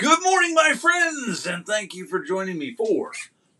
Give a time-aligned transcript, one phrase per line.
[0.00, 3.12] Good morning, my friends, and thank you for joining me for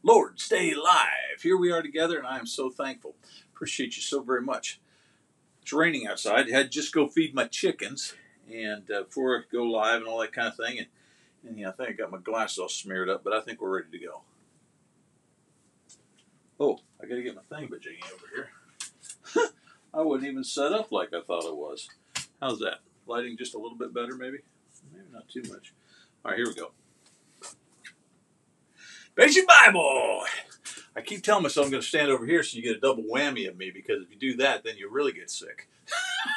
[0.03, 1.43] Lord's Day Live.
[1.43, 3.15] Here we are together, and I am so thankful.
[3.55, 4.81] Appreciate you so very much.
[5.61, 6.47] It's raining outside.
[6.49, 8.15] I had just go feed my chickens,
[8.51, 10.87] and uh, before I go live and all that kind of thing, and,
[11.47, 13.77] and yeah, I think I got my glasses all smeared up, but I think we're
[13.77, 14.23] ready to go.
[16.59, 19.51] Oh, I got to get my thing jiggy over here.
[19.93, 21.91] I wasn't even set up like I thought it was.
[22.41, 22.79] How's that?
[23.07, 24.39] Lighting just a little bit better, maybe?
[24.91, 25.75] Maybe not too much.
[26.23, 26.73] All right, here we go.
[29.15, 30.23] Basic Bible.
[30.95, 33.05] I keep telling myself I'm going to stand over here so you get a double
[33.05, 35.69] whammy of me because if you do that, then you really get sick.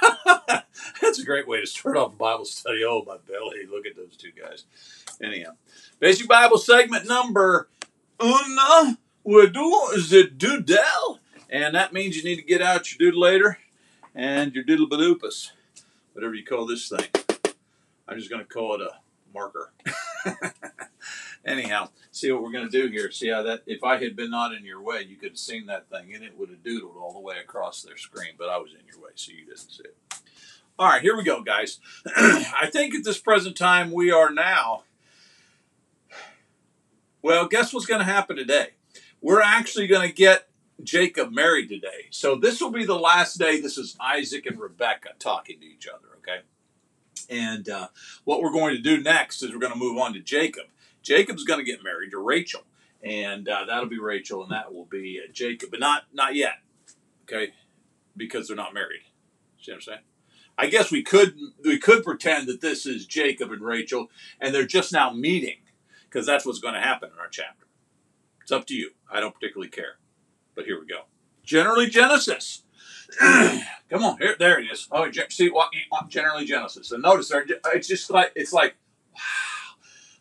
[1.01, 2.85] That's a great way to start off a Bible study.
[2.85, 3.65] Oh, my belly.
[3.69, 4.63] Look at those two guys.
[5.21, 5.51] Anyhow,
[5.99, 7.67] Basic Bible segment number
[8.21, 11.19] una is it doodle?
[11.49, 13.57] And that means you need to get out your doodle later
[14.15, 15.51] and your doodle badoopus,
[16.13, 17.07] whatever you call this thing.
[18.07, 19.02] I'm just going to call it a
[19.33, 19.71] marker.
[21.45, 23.11] Anyhow, see what we're going to do here.
[23.11, 25.65] See how that, if I had been not in your way, you could have seen
[25.65, 28.57] that thing and it would have doodled all the way across their screen, but I
[28.57, 29.97] was in your way, so you didn't see it.
[30.79, 31.79] All right, here we go, guys.
[32.15, 34.83] I think at this present time, we are now.
[37.21, 38.69] Well, guess what's going to happen today?
[39.21, 40.49] We're actually going to get
[40.83, 42.07] Jacob married today.
[42.09, 43.61] So this will be the last day.
[43.61, 46.41] This is Isaac and Rebecca talking to each other, okay?
[47.33, 47.87] And uh,
[48.25, 50.65] what we're going to do next is we're going to move on to Jacob.
[51.01, 52.61] Jacob's going to get married to Rachel,
[53.01, 56.59] and uh, that'll be Rachel, and that will be uh, Jacob, but not not yet,
[57.23, 57.53] okay?
[58.15, 59.01] Because they're not married.
[59.59, 59.99] See what I'm saying?
[60.57, 64.67] I guess we could we could pretend that this is Jacob and Rachel, and they're
[64.67, 65.57] just now meeting,
[66.05, 67.65] because that's what's going to happen in our chapter.
[68.43, 68.91] It's up to you.
[69.11, 69.97] I don't particularly care.
[70.53, 71.05] But here we go.
[71.43, 72.63] Generally Genesis.
[73.89, 74.87] Come on, here, there it is.
[74.91, 75.71] Oh, see what
[76.07, 76.91] generally Genesis.
[76.91, 78.75] And notice there, it's just like it's like,
[79.13, 79.75] wow,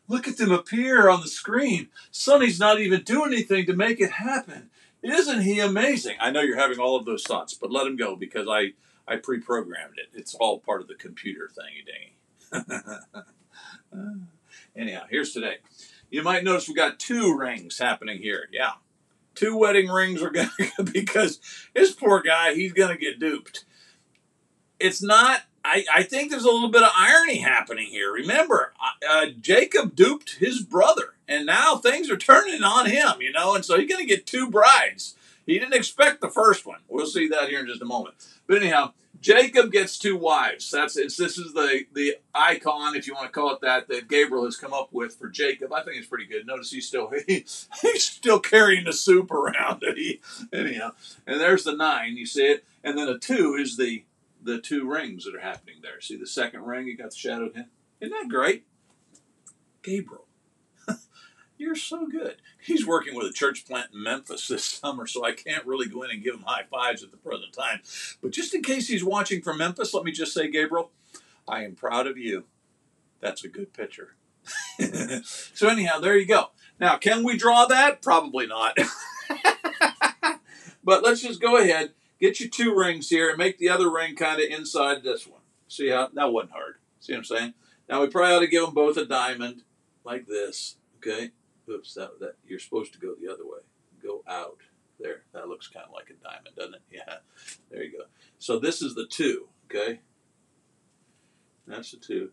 [0.08, 1.88] look at them appear on the screen.
[2.10, 4.70] Sonny's not even doing anything to make it happen.
[5.02, 6.16] Isn't he amazing?
[6.20, 8.72] I know you're having all of those thoughts, but let him go because I
[9.06, 10.16] I pre-programmed it.
[10.16, 12.16] It's all part of the computer thingy dingy.
[14.76, 15.56] Anyhow, here's today.
[16.10, 18.48] You might notice we got two rings happening here.
[18.52, 18.72] Yeah.
[19.34, 21.40] Two wedding rings are going to, because
[21.74, 23.64] this poor guy, he's going to get duped.
[24.78, 28.12] It's not, I, I think there's a little bit of irony happening here.
[28.12, 33.32] Remember, uh, uh Jacob duped his brother, and now things are turning on him, you
[33.32, 35.14] know, and so he's going to get two brides.
[35.46, 36.80] He didn't expect the first one.
[36.88, 38.14] We'll see that here in just a moment.
[38.46, 40.68] But anyhow, Jacob gets two wives.
[40.68, 44.08] That's it's this is the the icon, if you want to call it that, that
[44.08, 45.72] Gabriel has come up with for Jacob.
[45.72, 46.44] I think it's pretty good.
[46.44, 47.46] Notice he's still he,
[47.80, 49.82] he's still carrying the soup around.
[49.94, 50.20] He,
[50.52, 50.92] anyhow,
[51.26, 52.16] and there's the nine.
[52.16, 54.04] You see it, and then a two is the
[54.42, 56.00] the two rings that are happening there.
[56.00, 56.86] See the second ring?
[56.86, 57.50] You got the shadow.
[57.54, 57.68] Isn't
[58.00, 58.64] that great?
[59.82, 60.26] Gabriel.
[61.62, 62.42] You're so good.
[62.60, 66.02] He's working with a church plant in Memphis this summer, so I can't really go
[66.02, 67.82] in and give him high fives at the present time.
[68.20, 70.90] But just in case he's watching from Memphis, let me just say, Gabriel,
[71.46, 72.46] I am proud of you.
[73.20, 74.16] That's a good picture.
[75.22, 76.50] so, anyhow, there you go.
[76.80, 78.02] Now, can we draw that?
[78.02, 78.76] Probably not.
[80.82, 84.16] but let's just go ahead, get you two rings here, and make the other ring
[84.16, 85.42] kind of inside this one.
[85.68, 86.74] See how that wasn't hard.
[86.98, 87.54] See what I'm saying?
[87.88, 89.62] Now, we probably ought to give them both a diamond
[90.04, 90.74] like this.
[90.96, 91.30] Okay
[91.68, 93.60] oops, that, that you're supposed to go the other way.
[94.02, 94.58] Go out.
[95.00, 96.82] There, that looks kind of like a diamond, doesn't it?
[96.92, 97.16] Yeah,
[97.70, 98.04] there you go.
[98.38, 100.00] So this is the two, okay?
[101.66, 102.30] That's the two.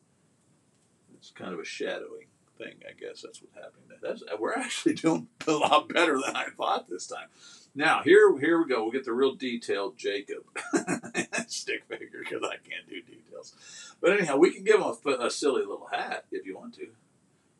[1.15, 3.21] It's kind of a shadowing thing, I guess.
[3.21, 3.97] That's what's happening.
[4.01, 7.27] That's, we're actually doing a lot better than I thought this time.
[7.75, 8.83] Now, here, here we go.
[8.83, 10.43] We'll get the real detailed Jacob
[11.47, 13.53] stick figure because I can't do details.
[14.01, 16.87] But anyhow, we can give him a, a silly little hat if you want to.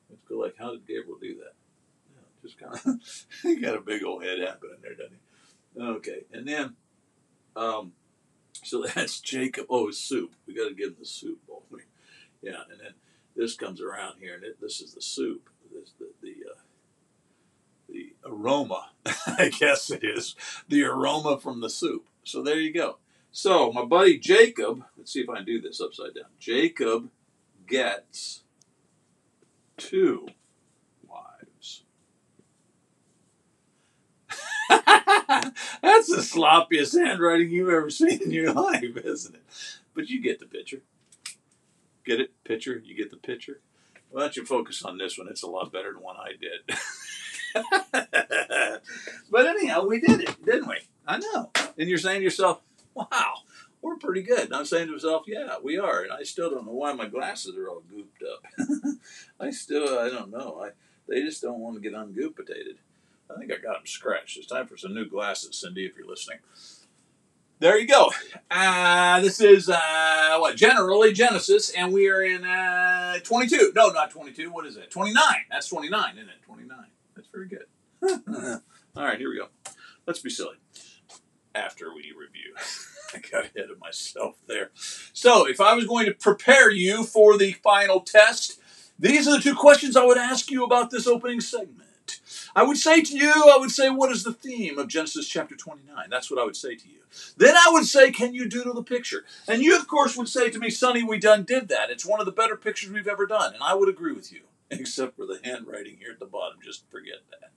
[0.09, 1.53] Let's go like, how did Gabriel do that?
[2.41, 2.99] Just kind of
[3.43, 5.17] he got a big old head happening there, doesn't
[5.75, 5.81] he?
[5.81, 6.75] Okay, and then
[7.55, 7.93] um,
[8.63, 9.67] so that's Jacob.
[9.69, 10.33] Oh, soup.
[10.47, 11.63] We got to give him the soup bowl.
[12.41, 12.93] Yeah, and then
[13.35, 15.49] this comes around here, and it, this is the soup.
[15.73, 16.59] This the the uh,
[17.89, 20.35] the aroma, I guess it is
[20.67, 22.07] the aroma from the soup.
[22.23, 22.97] So there you go.
[23.31, 26.25] So my buddy Jacob, let's see if I can do this upside down.
[26.39, 27.09] Jacob
[27.67, 28.43] gets
[29.77, 30.27] two
[35.81, 39.43] That's the sloppiest handwriting you've ever seen in your life, isn't it?
[39.95, 40.81] But you get the picture.
[42.05, 42.43] Get it?
[42.43, 42.81] Picture?
[42.83, 43.61] You get the picture?
[44.11, 45.27] Why don't you focus on this one?
[45.27, 46.77] It's a lot better than one I did.
[49.31, 50.77] but anyhow, we did it, didn't we?
[51.07, 51.51] I know.
[51.77, 52.61] And you're saying to yourself,
[52.93, 53.33] wow,
[53.81, 54.45] we're pretty good.
[54.45, 56.01] And I'm saying to myself, yeah, we are.
[56.03, 58.45] And I still don't know why my glasses are all gooped up.
[59.39, 60.61] I still, I don't know.
[60.63, 60.71] I
[61.07, 62.77] They just don't want to get ungoopitated.
[63.29, 64.37] I think I got them scratched.
[64.37, 66.39] It's time for some new glasses, Cindy, if you're listening.
[67.59, 68.09] There you go.
[68.49, 73.73] Uh, this is, uh, what, Generally Genesis, and we are in uh, 22.
[73.75, 74.49] No, not 22.
[74.49, 74.89] What is it?
[74.89, 75.21] 29.
[75.51, 76.41] That's 29, isn't it?
[76.45, 76.77] 29.
[77.15, 77.65] That's very good.
[78.95, 79.47] All right, here we go.
[80.07, 80.55] Let's be silly
[81.53, 82.55] after we review.
[83.13, 84.71] I got ahead of myself there.
[85.13, 88.61] So, if I was going to prepare you for the final test,
[88.97, 91.88] these are the two questions I would ask you about this opening segment.
[92.55, 95.55] I would say to you, I would say, what is the theme of Genesis chapter
[95.55, 96.09] 29?
[96.09, 96.99] That's what I would say to you.
[97.37, 99.25] Then I would say, can you doodle the picture?
[99.47, 101.89] And you, of course, would say to me, Sonny, we done did that.
[101.89, 103.53] It's one of the better pictures we've ever done.
[103.53, 106.59] And I would agree with you, except for the handwriting here at the bottom.
[106.63, 107.51] Just forget that.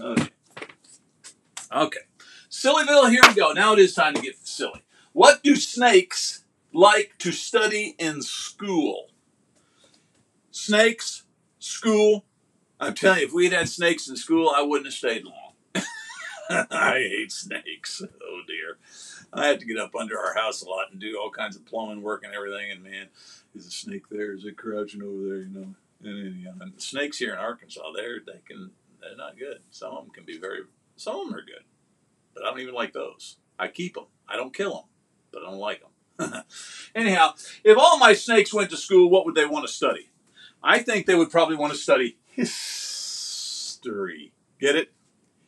[0.00, 0.30] okay.
[1.72, 2.00] Okay.
[2.50, 3.52] Sillyville, here we go.
[3.52, 4.82] Now it is time to get silly.
[5.12, 9.08] What do snakes like to study in school?
[10.50, 11.24] Snakes,
[11.58, 12.24] school.
[12.80, 15.52] I'm telling you, if we'd had snakes in school, I wouldn't have stayed long.
[16.70, 18.02] I hate snakes.
[18.02, 18.78] Oh dear.
[19.32, 21.66] I have to get up under our house a lot and do all kinds of
[21.66, 22.70] plumbing work and everything.
[22.70, 23.08] And man,
[23.54, 24.32] is a snake there?
[24.32, 25.42] Is it crouching over there?
[25.42, 25.74] You know.
[26.02, 29.60] And, and the snakes here in Arkansas, they're they can they're not good.
[29.70, 30.60] Some of them can be very.
[30.96, 31.64] Some of them are good,
[32.34, 33.36] but I don't even like those.
[33.58, 34.06] I keep them.
[34.26, 34.84] I don't kill them,
[35.32, 36.44] but I don't like them.
[36.94, 40.08] anyhow, if all my snakes went to school, what would they want to study?
[40.62, 44.32] I think they would probably want to study history.
[44.60, 44.92] Get it?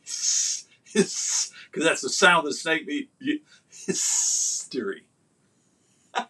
[0.03, 3.09] because that's the sound the snake made.
[3.69, 5.05] History.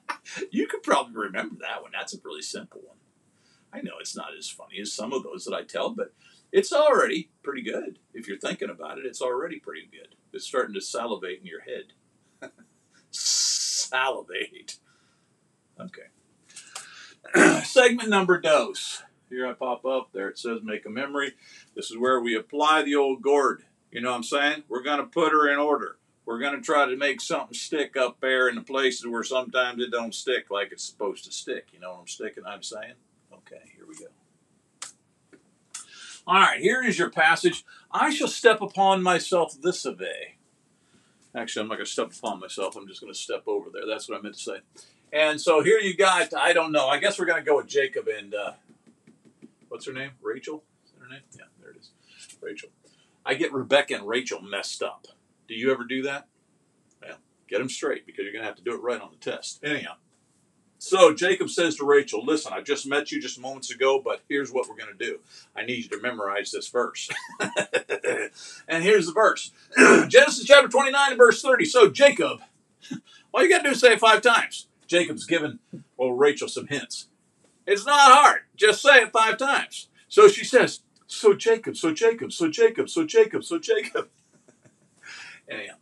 [0.52, 1.92] you could probably remember that one.
[1.94, 2.98] That's a really simple one.
[3.74, 6.14] I know it's not as funny as some of those that I tell, but
[6.52, 7.98] it's already pretty good.
[8.14, 10.16] If you're thinking about it, it's already pretty good.
[10.32, 11.94] It's starting to salivate in your head.
[13.12, 14.78] salivate.
[15.80, 16.04] Okay.
[17.64, 18.93] Segment number dose.
[19.34, 20.10] Here I pop up.
[20.14, 21.34] There it says make a memory.
[21.76, 23.64] This is where we apply the old gourd.
[23.92, 24.64] You know what I'm saying?
[24.70, 25.98] We're going to put her in order.
[26.26, 29.82] We're going to try to make something stick up there in the places where sometimes
[29.82, 31.70] it don't stick like it's supposed to stick.
[31.74, 32.44] You know what I'm sticking?
[32.46, 32.94] I'm saying?
[33.34, 34.06] Okay, here we go.
[36.28, 37.66] All right, here is your passage.
[37.92, 40.38] I shall step upon myself this way.
[41.36, 42.76] Actually, I'm not going to step upon myself.
[42.76, 43.88] I'm just going to step over there.
[43.88, 44.58] That's what I meant to say.
[45.12, 46.88] And so here you got, I don't know.
[46.88, 48.54] I guess we're going to go with Jacob and, uh,
[49.74, 50.12] what's her name?
[50.22, 50.64] Rachel?
[50.86, 51.24] Is that her name?
[51.36, 51.90] Yeah, there it is.
[52.40, 52.70] Rachel.
[53.26, 55.08] I get Rebecca and Rachel messed up.
[55.48, 56.28] Do you ever do that?
[57.02, 57.18] Well,
[57.50, 59.62] get them straight because you're going to have to do it right on the test.
[59.64, 59.94] Anyhow,
[60.78, 64.52] so Jacob says to Rachel, Listen, I just met you just moments ago, but here's
[64.52, 65.22] what we're going to do.
[65.56, 67.10] I need you to memorize this verse.
[68.68, 69.52] and here's the verse
[70.08, 71.66] Genesis chapter 29 and verse 30.
[71.66, 72.42] So Jacob,
[73.34, 74.68] all you got to do is say it five times.
[74.86, 75.58] Jacob's given
[75.98, 77.08] well Rachel some hints.
[77.66, 78.42] It's not hard.
[78.56, 79.90] Just say it five times.
[80.08, 84.10] So she says, so Jacob, so Jacob, so Jacob, so Jacob, so Jacob.
[85.50, 85.76] Anyhow,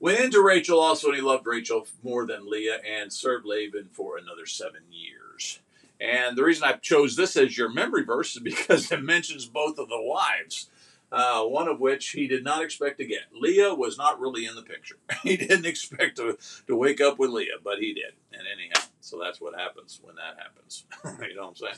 [0.00, 4.16] went into Rachel also, and he loved Rachel more than Leah, and served Laban for
[4.16, 5.60] another seven years.
[6.00, 9.78] And the reason I chose this as your memory verse is because it mentions both
[9.78, 10.70] of the wives.
[11.10, 13.22] Uh, one of which he did not expect to get.
[13.32, 14.96] Leah was not really in the picture.
[15.22, 16.36] he didn't expect to,
[16.66, 18.12] to wake up with Leah, but he did.
[18.30, 20.84] And anyhow, so that's what happens when that happens.
[21.28, 21.74] you know what I'm saying?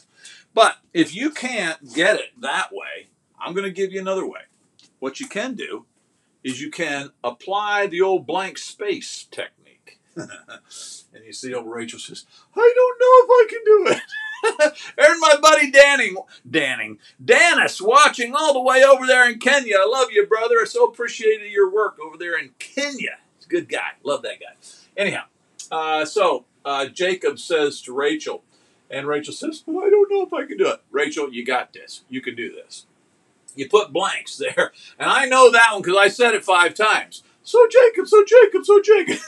[0.53, 3.09] But if you can't get it that way,
[3.39, 4.41] I'm going to give you another way.
[4.99, 5.87] What you can do
[6.43, 10.01] is you can apply the old blank space technique.
[10.17, 14.03] and you see old Rachel says, I don't know if I can do it.
[14.97, 16.15] There's my buddy Danning,
[16.49, 19.77] Danning, Dennis watching all the way over there in Kenya.
[19.81, 20.57] I love you, brother.
[20.63, 23.19] I so appreciated your work over there in Kenya.
[23.49, 23.93] Good guy.
[24.03, 24.55] Love that guy.
[24.97, 25.25] Anyhow,
[25.71, 28.43] uh, so uh, Jacob says to Rachel,
[28.91, 30.83] and Rachel says, But I don't know if I can do it.
[30.91, 32.03] Rachel, you got this.
[32.09, 32.87] You can do this.
[33.55, 34.73] You put blanks there.
[34.99, 37.23] And I know that one because I said it five times.
[37.43, 39.19] So Jacob, so Jacob, so Jacob.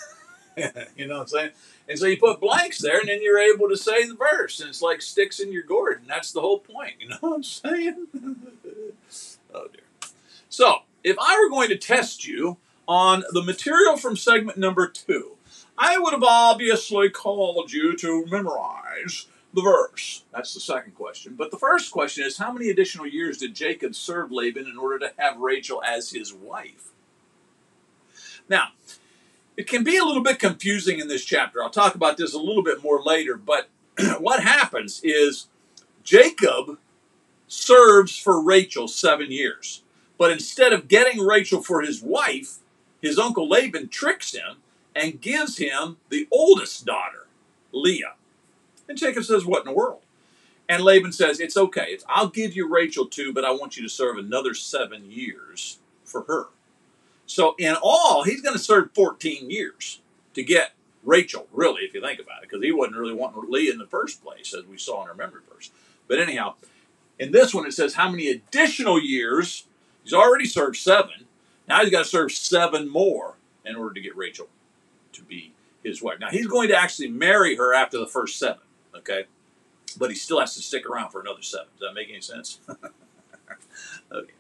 [0.96, 1.50] you know what I'm saying?
[1.88, 4.68] And so you put blanks there, and then you're able to say the verse, and
[4.68, 6.94] it's like sticks in your gourd, and that's the whole point.
[7.00, 8.06] You know what I'm saying?
[9.54, 10.10] oh dear.
[10.48, 15.36] So, if I were going to test you on the material from segment number two,
[15.84, 20.22] I would have obviously called you to memorize the verse.
[20.32, 21.34] That's the second question.
[21.36, 25.00] But the first question is how many additional years did Jacob serve Laban in order
[25.00, 26.92] to have Rachel as his wife?
[28.48, 28.68] Now,
[29.56, 31.60] it can be a little bit confusing in this chapter.
[31.60, 33.68] I'll talk about this a little bit more later, but
[34.20, 35.48] what happens is
[36.04, 36.78] Jacob
[37.48, 39.82] serves for Rachel seven years.
[40.16, 42.58] But instead of getting Rachel for his wife,
[43.00, 44.61] his uncle Laban tricks him
[44.94, 47.26] and gives him the oldest daughter,
[47.72, 48.14] Leah.
[48.88, 50.02] And Jacob says, What in the world?
[50.68, 51.86] And Laban says, It's okay.
[51.88, 55.78] It's, I'll give you Rachel too, but I want you to serve another seven years
[56.04, 56.46] for her.
[57.26, 60.00] So in all, he's going to serve 14 years
[60.34, 60.72] to get
[61.02, 63.86] Rachel, really, if you think about it, because he wasn't really wanting Leah in the
[63.86, 65.70] first place, as we saw in our memory verse.
[66.06, 66.54] But anyhow,
[67.18, 69.64] in this one, it says how many additional years.
[70.04, 71.26] He's already served seven.
[71.68, 73.34] Now he's got to serve seven more
[73.64, 74.48] in order to get Rachel
[75.12, 75.52] to be
[75.82, 76.18] his wife.
[76.20, 78.62] Now he's going to actually marry her after the first seven,
[78.96, 79.24] okay?
[79.98, 81.66] But he still has to stick around for another seven.
[81.78, 82.60] Does that make any sense?
[84.12, 84.32] okay.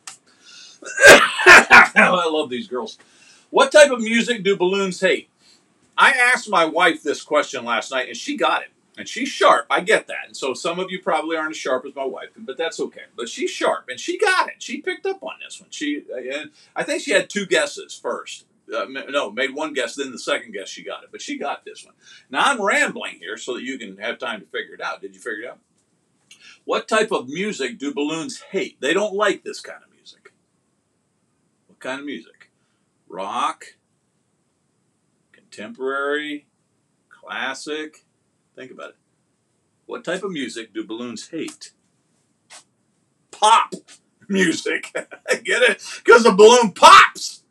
[1.06, 2.98] I love these girls.
[3.50, 5.28] What type of music do balloons hate?
[5.96, 8.68] I asked my wife this question last night, and she got it.
[8.98, 9.66] And she's sharp.
[9.70, 10.26] I get that.
[10.26, 13.04] And so some of you probably aren't as sharp as my wife, but that's okay.
[13.16, 14.56] But she's sharp, and she got it.
[14.58, 15.70] She picked up on this one.
[15.70, 18.44] She, uh, I think she had two guesses first.
[18.72, 21.08] Uh, no, made one guess, then the second guess she got it.
[21.10, 21.94] But she got this one.
[22.30, 25.00] Now I'm rambling here so that you can have time to figure it out.
[25.00, 25.58] Did you figure it out?
[26.64, 28.80] What type of music do balloons hate?
[28.80, 30.32] They don't like this kind of music.
[31.66, 32.50] What kind of music?
[33.08, 33.64] Rock,
[35.32, 36.46] contemporary,
[37.08, 38.04] classic.
[38.54, 38.96] Think about it.
[39.86, 41.72] What type of music do balloons hate?
[43.30, 43.74] Pop
[44.28, 44.92] music.
[44.96, 45.82] I get it?
[46.04, 47.41] Because the balloon pops.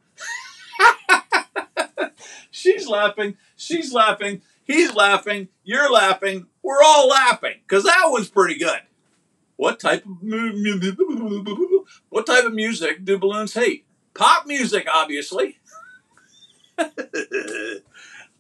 [2.51, 3.37] She's laughing.
[3.55, 4.41] She's laughing.
[4.63, 5.47] He's laughing.
[5.63, 6.47] You're laughing.
[6.61, 8.81] We're all laughing because that was pretty good.
[9.55, 10.17] What type of
[12.09, 13.85] what type of music do balloons hate?
[14.13, 15.59] Pop music, obviously.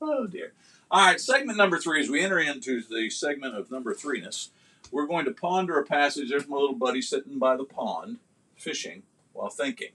[0.01, 0.53] oh dear.
[0.89, 2.01] All right, segment number three.
[2.01, 4.49] As we enter into the segment of number threeness,
[4.91, 6.29] we're going to ponder a passage.
[6.29, 8.17] There's my little buddy sitting by the pond,
[8.57, 9.03] fishing
[9.33, 9.91] while thinking.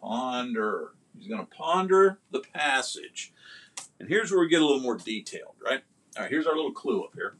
[0.00, 0.92] Ponder.
[1.20, 3.32] He's going to ponder the passage.
[4.00, 5.82] And here's where we get a little more detailed, right?
[6.16, 7.36] All right, here's our little clue up here.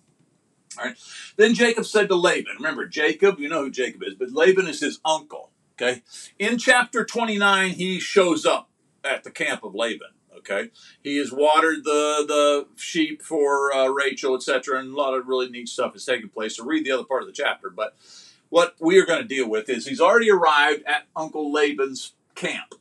[0.78, 0.96] All right.
[1.36, 4.80] Then Jacob said to Laban, remember Jacob, you know who Jacob is, but Laban is
[4.80, 5.50] his uncle.
[5.80, 6.02] Okay.
[6.38, 8.68] In chapter 29, he shows up
[9.02, 10.10] at the camp of Laban.
[10.36, 10.70] Okay,
[11.02, 15.50] he has watered the the sheep for uh, Rachel, etc., and a lot of really
[15.50, 16.56] neat stuff is taking place.
[16.56, 17.68] So read the other part of the chapter.
[17.68, 17.94] But
[18.48, 22.74] what we are going to deal with is he's already arrived at Uncle Laban's camp,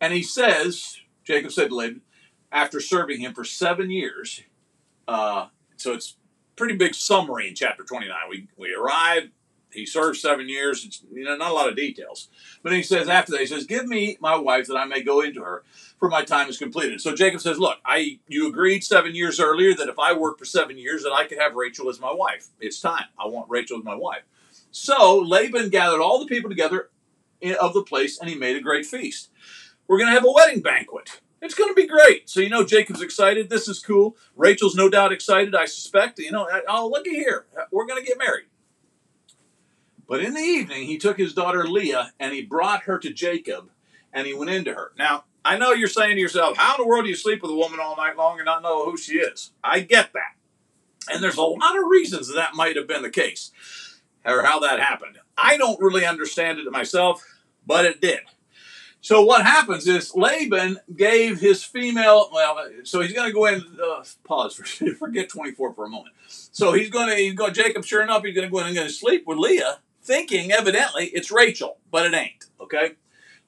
[0.00, 2.02] and he says, Jacob said to Laban,
[2.50, 4.42] after serving him for seven years,
[5.06, 6.16] uh, so it's
[6.56, 8.28] pretty big summary in chapter twenty nine.
[8.30, 9.30] We we arrive
[9.70, 10.84] he served seven years.
[10.84, 12.28] It's you know not a lot of details,
[12.62, 15.20] but he says after that he says, "Give me my wife that I may go
[15.20, 15.62] into her,
[15.98, 19.74] for my time is completed." So Jacob says, "Look, I you agreed seven years earlier
[19.74, 22.48] that if I work for seven years that I could have Rachel as my wife.
[22.60, 23.06] It's time.
[23.18, 24.22] I want Rachel as my wife."
[24.70, 26.90] So Laban gathered all the people together
[27.60, 29.28] of the place, and he made a great feast.
[29.88, 31.20] We're going to have a wedding banquet.
[31.40, 32.28] It's going to be great.
[32.28, 33.48] So you know Jacob's excited.
[33.48, 34.16] This is cool.
[34.36, 35.54] Rachel's no doubt excited.
[35.54, 36.18] I suspect.
[36.18, 37.46] You know, oh look at here.
[37.70, 38.46] We're going to get married.
[40.08, 43.70] But in the evening, he took his daughter Leah and he brought her to Jacob
[44.12, 44.92] and he went into her.
[44.98, 47.50] Now, I know you're saying to yourself, how in the world do you sleep with
[47.50, 49.52] a woman all night long and not know who she is?
[49.62, 50.34] I get that.
[51.10, 53.52] And there's a lot of reasons that might have been the case
[54.24, 55.18] or how that happened.
[55.36, 57.24] I don't really understand it myself,
[57.66, 58.20] but it did.
[59.08, 62.28] So what happens is Laban gave his female.
[62.30, 63.64] Well, so he's going to go in.
[63.82, 64.64] Uh, pause for
[64.98, 66.14] forget twenty four for a moment.
[66.28, 67.86] So he's going to he's going Jacob.
[67.86, 71.06] Sure enough, he's going to go in and going to sleep with Leah, thinking evidently
[71.06, 72.44] it's Rachel, but it ain't.
[72.60, 72.96] Okay.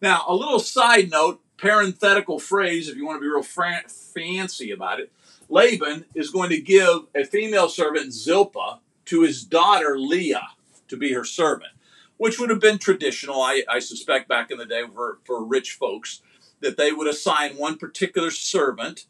[0.01, 4.71] Now, a little side note, parenthetical phrase, if you want to be real fran- fancy
[4.71, 5.13] about it.
[5.51, 10.49] Laban is going to give a female servant, Zilpah, to his daughter, Leah,
[10.89, 11.73] to be her servant,
[12.21, 15.73] which would have been traditional, I, I suspect, back in the day for, for rich
[15.73, 16.21] folks,
[16.61, 19.07] that they would assign one particular servant,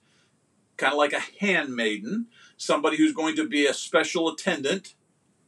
[0.76, 4.94] kind of like a handmaiden, somebody who's going to be a special attendant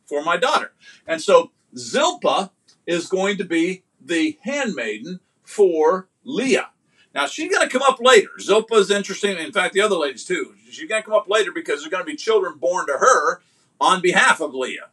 [0.07, 0.73] for my daughter.
[1.07, 2.50] And so Zilpah
[2.85, 6.71] is going to be the handmaiden for Leah.
[7.14, 8.40] Now she's going to come up later.
[8.40, 9.38] Zilpah is interesting.
[9.38, 10.57] In fact, the other ladies too.
[10.69, 13.40] She's going to come up later because there's going to be children born to her
[13.81, 14.88] on behalf of Leah.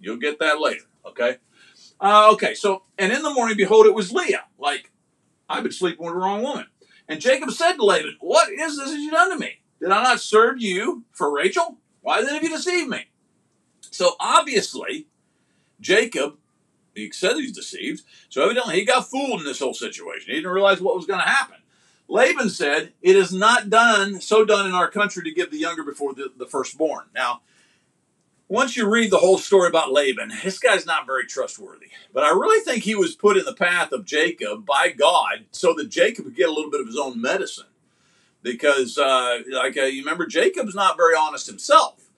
[0.00, 0.86] You'll get that later.
[1.06, 1.36] Okay.
[2.02, 2.54] Uh, okay.
[2.54, 4.44] So, and in the morning, behold, it was Leah.
[4.58, 4.90] Like,
[5.48, 6.66] I've been sleeping with the wrong woman.
[7.08, 9.60] And Jacob said to Laban, What is this that you've done to me?
[9.80, 11.78] Did I not serve you for Rachel?
[12.00, 13.06] Why then have you deceived me?
[13.90, 15.06] So obviously,
[15.80, 16.38] Jacob,
[16.94, 20.30] he said he's deceived, so evidently he got fooled in this whole situation.
[20.30, 21.58] He didn't realize what was going to happen.
[22.08, 25.84] Laban said, It is not done, so done in our country to give the younger
[25.84, 27.06] before the, the firstborn.
[27.14, 27.42] Now,
[28.52, 31.86] once you read the whole story about Laban, this guy's not very trustworthy.
[32.12, 35.72] But I really think he was put in the path of Jacob by God so
[35.72, 37.66] that Jacob could get a little bit of his own medicine.
[38.42, 42.10] because, uh, like, uh, you remember, Jacob's not very honest himself.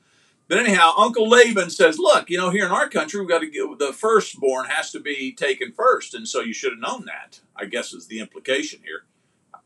[0.49, 3.47] But anyhow, Uncle Laban says, "Look, you know, here in our country, we've got to
[3.47, 7.41] get the firstborn has to be taken first, and so you should have known that."
[7.55, 9.05] I guess is the implication here.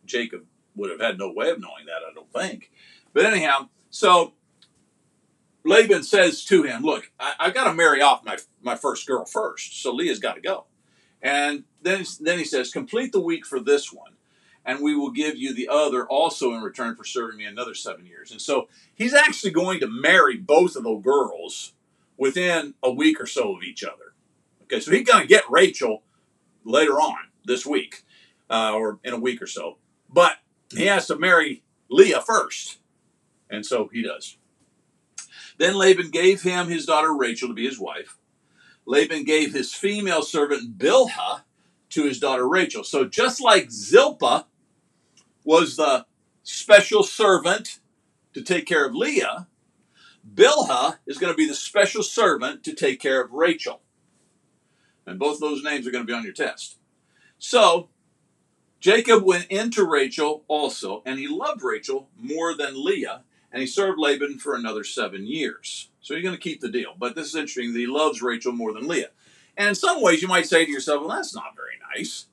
[0.04, 2.72] Jacob would have had no way of knowing that, I don't think.
[3.12, 4.34] But anyhow, so
[5.68, 9.24] Laban says to him, "Look, I, have got to marry off my my first girl
[9.24, 10.64] first, so Leah's got to go."
[11.22, 14.12] And then then he says, "Complete the week for this one."
[14.68, 18.04] and we will give you the other also in return for serving me another seven
[18.04, 18.30] years.
[18.30, 21.72] And so he's actually going to marry both of those girls
[22.18, 24.12] within a week or so of each other.
[24.64, 26.02] Okay, so he's going to get Rachel
[26.64, 28.02] later on this week
[28.50, 29.78] uh, or in a week or so.
[30.10, 30.36] But
[30.70, 32.76] he has to marry Leah first.
[33.48, 34.36] And so he does.
[35.58, 38.16] Then Laban gave him his daughter Rachel to be his wife.
[38.86, 41.42] Laban gave his female servant Bilhah
[41.90, 42.84] to his daughter Rachel.
[42.84, 44.46] So just like Zilpah
[45.44, 46.06] was the
[46.42, 47.80] special servant
[48.32, 49.48] to take care of Leah.
[50.34, 53.80] Bilhah is going to be the special servant to take care of Rachel.
[55.06, 56.78] And both those names are going to be on your test.
[57.38, 57.88] So,
[58.80, 63.98] Jacob went into Rachel also, and he loved Rachel more than Leah, and he served
[63.98, 65.90] Laban for another seven years.
[66.00, 66.94] So he's going to keep the deal.
[66.98, 69.10] But this is interesting that he loves Rachel more than Leah.
[69.56, 72.26] And in some ways, you might say to yourself, well, that's not very nice.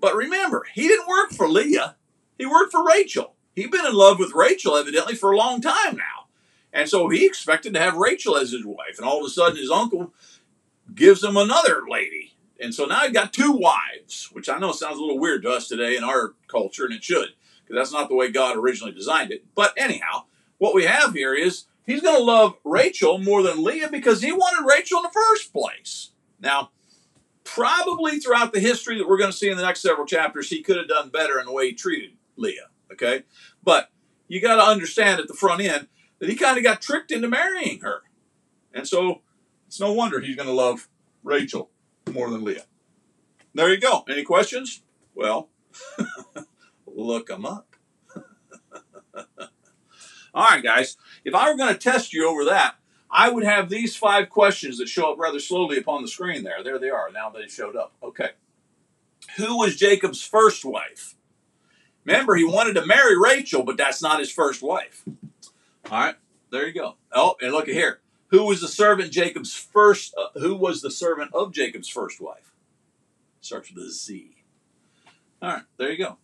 [0.00, 1.96] But remember, he didn't work for Leah.
[2.38, 3.34] He worked for Rachel.
[3.54, 6.26] He'd been in love with Rachel evidently for a long time now.
[6.72, 8.96] And so he expected to have Rachel as his wife.
[8.96, 10.12] And all of a sudden, his uncle
[10.94, 12.34] gives him another lady.
[12.58, 15.50] And so now he's got two wives, which I know sounds a little weird to
[15.50, 17.30] us today in our culture, and it should,
[17.64, 19.44] because that's not the way God originally designed it.
[19.54, 20.24] But anyhow,
[20.62, 24.30] what we have here is he's going to love Rachel more than Leah because he
[24.30, 26.12] wanted Rachel in the first place.
[26.38, 26.70] Now,
[27.42, 30.62] probably throughout the history that we're going to see in the next several chapters, he
[30.62, 32.68] could have done better in the way he treated Leah.
[32.92, 33.24] Okay,
[33.64, 33.90] but
[34.28, 35.88] you got to understand at the front end
[36.20, 38.02] that he kind of got tricked into marrying her,
[38.72, 39.22] and so
[39.66, 40.88] it's no wonder he's going to love
[41.24, 41.70] Rachel
[42.12, 42.66] more than Leah.
[43.52, 44.04] There you go.
[44.08, 44.82] Any questions?
[45.12, 45.48] Well,
[46.86, 47.74] look them up.
[50.34, 50.96] All right, guys.
[51.24, 52.76] If I were going to test you over that,
[53.10, 56.64] I would have these five questions that show up rather slowly upon the screen there.
[56.64, 57.10] There they are.
[57.12, 57.92] Now they showed up.
[58.02, 58.30] Okay.
[59.36, 61.14] Who was Jacob's first wife?
[62.04, 65.04] Remember, he wanted to marry Rachel, but that's not his first wife.
[65.90, 66.16] All right,
[66.50, 66.96] there you go.
[67.12, 68.00] Oh, and look at here.
[68.28, 70.14] Who was the servant Jacob's first?
[70.16, 72.52] Uh, who was the servant of Jacob's first wife?
[73.40, 74.36] Starts with a Z.
[75.40, 76.16] All right, there you go.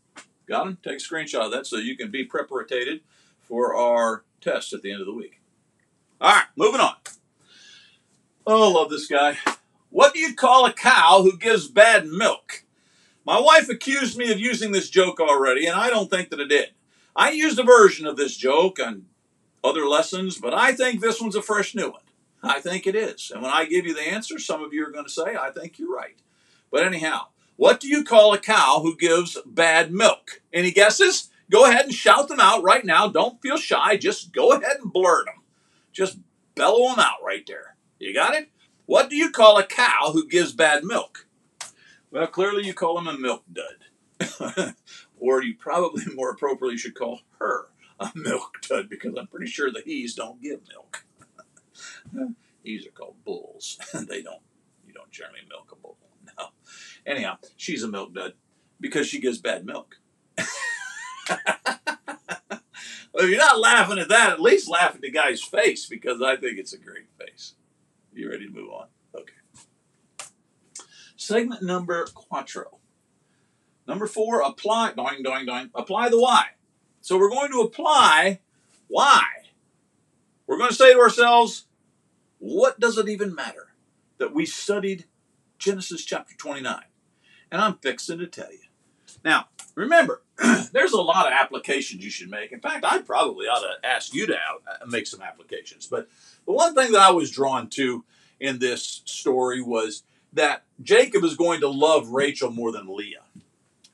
[0.46, 0.78] Got him.
[0.82, 3.02] Take a screenshot of that so you can be preparated
[3.48, 5.40] for our test at the end of the week.
[6.20, 6.94] All right, moving on.
[8.46, 9.38] Oh, love this guy.
[9.90, 12.64] What do you call a cow who gives bad milk?
[13.24, 16.48] My wife accused me of using this joke already, and I don't think that it
[16.48, 16.70] did.
[17.14, 19.06] I used a version of this joke on
[19.62, 22.02] other lessons, but I think this one's a fresh new one.
[22.42, 23.30] I think it is.
[23.32, 25.50] And when I give you the answer, some of you are going to say, I
[25.50, 26.16] think you're right.
[26.70, 30.42] But anyhow, what do you call a cow who gives bad milk?
[30.52, 31.30] Any guesses?
[31.50, 33.08] Go ahead and shout them out right now.
[33.08, 33.96] Don't feel shy.
[33.96, 35.42] Just go ahead and blurt them.
[35.92, 36.18] Just
[36.54, 37.76] bellow them out right there.
[37.98, 38.50] You got it?
[38.86, 41.26] What do you call a cow who gives bad milk?
[42.10, 44.74] Well, clearly you call him a milk dud.
[45.18, 47.68] or you probably more appropriately should call her
[48.00, 51.04] a milk dud because I'm pretty sure the he's don't give milk.
[52.62, 53.78] he's are called bulls.
[53.92, 54.42] they don't,
[54.86, 55.96] you don't generally milk a bull.
[56.38, 56.46] No.
[57.06, 58.34] Anyhow, she's a milk dud
[58.80, 59.98] because she gives bad milk.
[62.48, 66.22] well, if you're not laughing at that, at least laugh at the guy's face because
[66.22, 67.54] I think it's a great face.
[68.12, 68.86] You ready to move on?
[69.14, 69.32] Okay.
[71.16, 72.78] Segment number quattro.
[73.86, 76.44] Number four, apply, doing, doing, doing, apply the why.
[77.00, 78.40] So we're going to apply
[78.86, 79.24] why.
[80.46, 81.66] We're going to say to ourselves,
[82.38, 83.68] what does it even matter
[84.18, 85.04] that we studied
[85.58, 86.82] Genesis chapter 29?
[87.50, 88.67] And I'm fixing to tell you.
[89.24, 90.22] Now, remember,
[90.72, 92.52] there's a lot of applications you should make.
[92.52, 95.86] In fact, I probably ought to ask you to uh, make some applications.
[95.86, 96.08] But
[96.46, 98.04] the one thing that I was drawn to
[98.40, 100.02] in this story was
[100.32, 103.22] that Jacob is going to love Rachel more than Leah.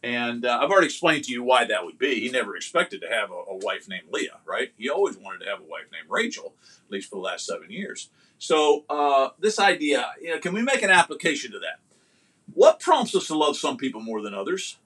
[0.02, 2.20] And uh, I've already explained to you why that would be.
[2.20, 4.70] He never expected to have a, a, wife named Leah, right?
[4.76, 6.52] He always wanted to have a wife named Rachel,
[6.86, 8.10] at least for the last seven years.
[8.36, 11.78] So, uh, this idea, you know, can we make an application to that?
[12.52, 14.76] What prompts us to love some people more than others?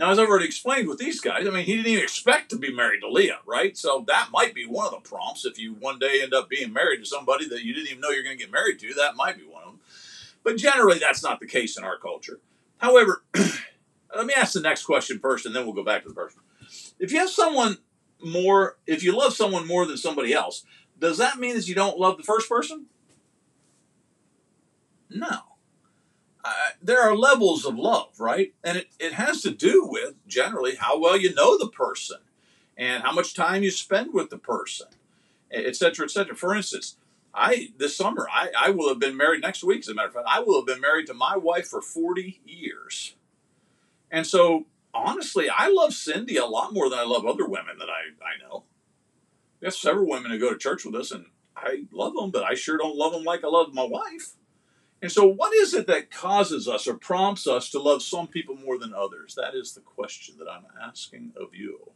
[0.00, 2.56] Now, as I've already explained with these guys, I mean, he didn't even expect to
[2.56, 3.76] be married to Leah, right?
[3.76, 5.44] So that might be one of the prompts.
[5.44, 8.08] If you one day end up being married to somebody that you didn't even know
[8.08, 9.80] you're going to get married to, that might be one of them.
[10.42, 12.40] But generally, that's not the case in our culture.
[12.78, 13.24] However,
[14.16, 16.34] let me ask the next question first, and then we'll go back to the first
[16.34, 16.46] one.
[16.98, 17.76] If you have someone
[18.24, 20.64] more, if you love someone more than somebody else,
[20.98, 22.86] does that mean that you don't love the first person?
[25.10, 25.40] No.
[26.82, 28.54] There are levels of love, right?
[28.64, 32.18] And it, it has to do with generally how well you know the person
[32.76, 34.86] and how much time you spend with the person,
[35.50, 36.34] et cetera, et cetera.
[36.34, 36.96] For instance,
[37.34, 40.14] I this summer I, I will have been married next week, as a matter of
[40.14, 40.28] fact.
[40.28, 43.14] I will have been married to my wife for 40 years.
[44.10, 47.88] And so honestly, I love Cindy a lot more than I love other women that
[47.88, 48.64] I, I know.
[49.60, 51.26] We have several women who go to church with us, and
[51.56, 54.32] I love them, but I sure don't love them like I love my wife.
[55.02, 58.54] And so, what is it that causes us or prompts us to love some people
[58.54, 59.34] more than others?
[59.34, 61.90] That is the question that I'm asking of you.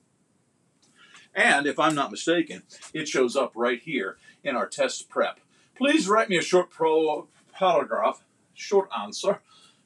[1.35, 2.63] And if I'm not mistaken,
[2.95, 5.41] it shows up right here in our test prep.
[5.77, 8.23] Please write me a short pro paragraph.
[8.55, 9.41] Short answer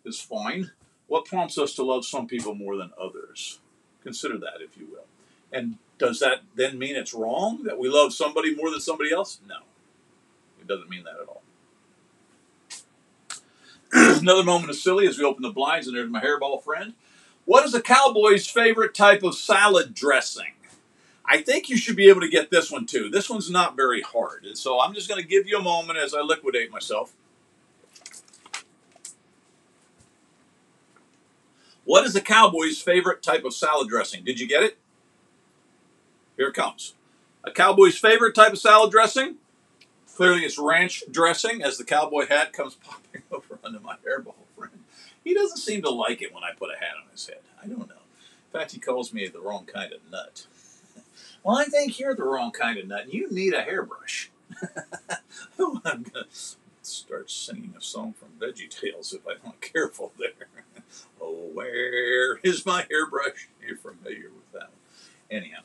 [0.05, 0.73] is fine.
[1.07, 3.61] What prompts us to love some people more than others?
[4.03, 5.07] Consider that, if you will.
[5.51, 9.41] And does that then mean it's wrong that we love somebody more than somebody else?
[9.49, 9.57] No.
[10.61, 11.43] It doesn't mean that at all.
[13.93, 16.95] Another moment of silly as we open the blinds, and there's my hairball friend.
[17.45, 20.53] What is a cowboy's favorite type of salad dressing?
[21.25, 23.09] I think you should be able to get this one too.
[23.11, 24.45] This one's not very hard.
[24.45, 27.13] And so I'm just going to give you a moment as I liquidate myself.
[31.85, 34.25] What is a cowboy's favorite type of salad dressing?
[34.25, 34.79] Did you get it?
[36.37, 36.95] Here it comes.
[37.45, 39.37] A cowboy's favorite type of salad dressing?
[40.15, 44.85] Clearly it's ranch dressing as the cowboy hat comes popping over under my hairball friend.
[45.23, 47.41] He doesn't seem to like it when I put a hat on his head.
[47.63, 48.03] I don't know.
[48.53, 50.47] In fact, he calls me the wrong kind of nut.
[51.45, 54.31] well, I think you're the wrong kind of nut and you need a hairbrush.
[55.61, 56.27] Oh, I'm going to
[56.83, 60.49] start singing a song from Veggie Tales if I'm not careful there.
[61.21, 63.49] Oh, where is my hairbrush?
[63.61, 64.71] You're familiar with that.
[65.31, 65.61] Anyhow,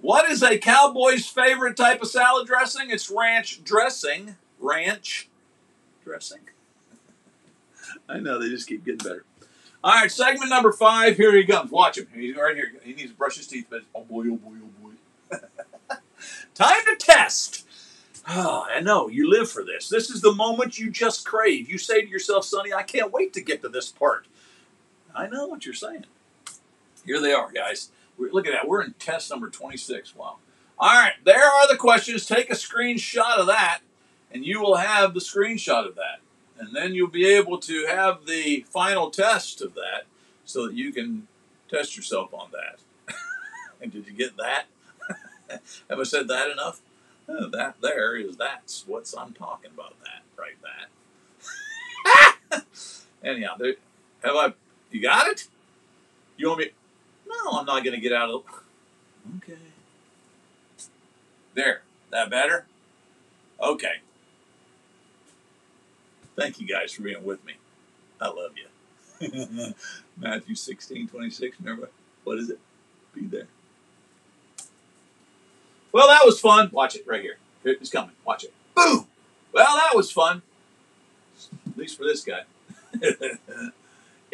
[0.00, 2.90] what is a cowboy's favorite type of salad dressing?
[2.90, 4.36] It's ranch dressing.
[4.60, 5.28] Ranch
[6.04, 6.40] dressing.
[8.08, 9.24] I know they just keep getting better.
[9.82, 11.16] All right, segment number five.
[11.16, 11.70] Here he comes.
[11.70, 12.08] Watch him.
[12.14, 12.72] He's right here.
[12.82, 14.88] He needs to brush his teeth, but oh boy, oh boy, oh
[15.30, 15.36] boy.
[16.54, 17.66] Time to test.
[18.26, 19.88] Oh, I know you live for this.
[19.88, 21.68] This is the moment you just crave.
[21.70, 24.26] You say to yourself, Sonny, I can't wait to get to this part.
[25.14, 26.06] I know what you're saying.
[27.04, 27.90] Here they are, guys.
[28.16, 28.66] We're, look at that.
[28.66, 30.16] We're in test number 26.
[30.16, 30.36] Wow.
[30.78, 32.26] All right, there are the questions.
[32.26, 33.80] Take a screenshot of that,
[34.32, 36.20] and you will have the screenshot of that.
[36.58, 40.04] And then you'll be able to have the final test of that
[40.44, 41.26] so that you can
[41.68, 42.78] test yourself on that.
[43.80, 44.66] and did you get that?
[45.90, 46.80] have I said that enough?
[47.28, 49.94] Oh, that there is that's what I'm talking about.
[50.04, 50.56] That right,
[52.52, 52.64] that.
[53.24, 53.74] Anyhow, there,
[54.22, 54.52] have I
[54.90, 55.48] you got it?
[56.36, 56.70] You want me?
[57.26, 58.42] No, I'm not going to get out of.
[59.38, 59.58] Okay.
[61.54, 61.82] There.
[62.10, 62.66] That better?
[63.60, 63.94] Okay.
[66.36, 67.54] Thank you guys for being with me.
[68.20, 68.68] I love you.
[70.16, 71.56] Matthew 16, 26.
[71.60, 71.90] Remember,
[72.24, 72.58] what is it?
[73.14, 73.46] Be there.
[75.92, 76.70] Well, that was fun.
[76.72, 77.36] Watch it right here.
[77.64, 78.14] It's coming.
[78.26, 78.52] Watch it.
[78.74, 79.06] Boom!
[79.52, 80.42] Well, that was fun.
[81.70, 82.42] At least for this guy.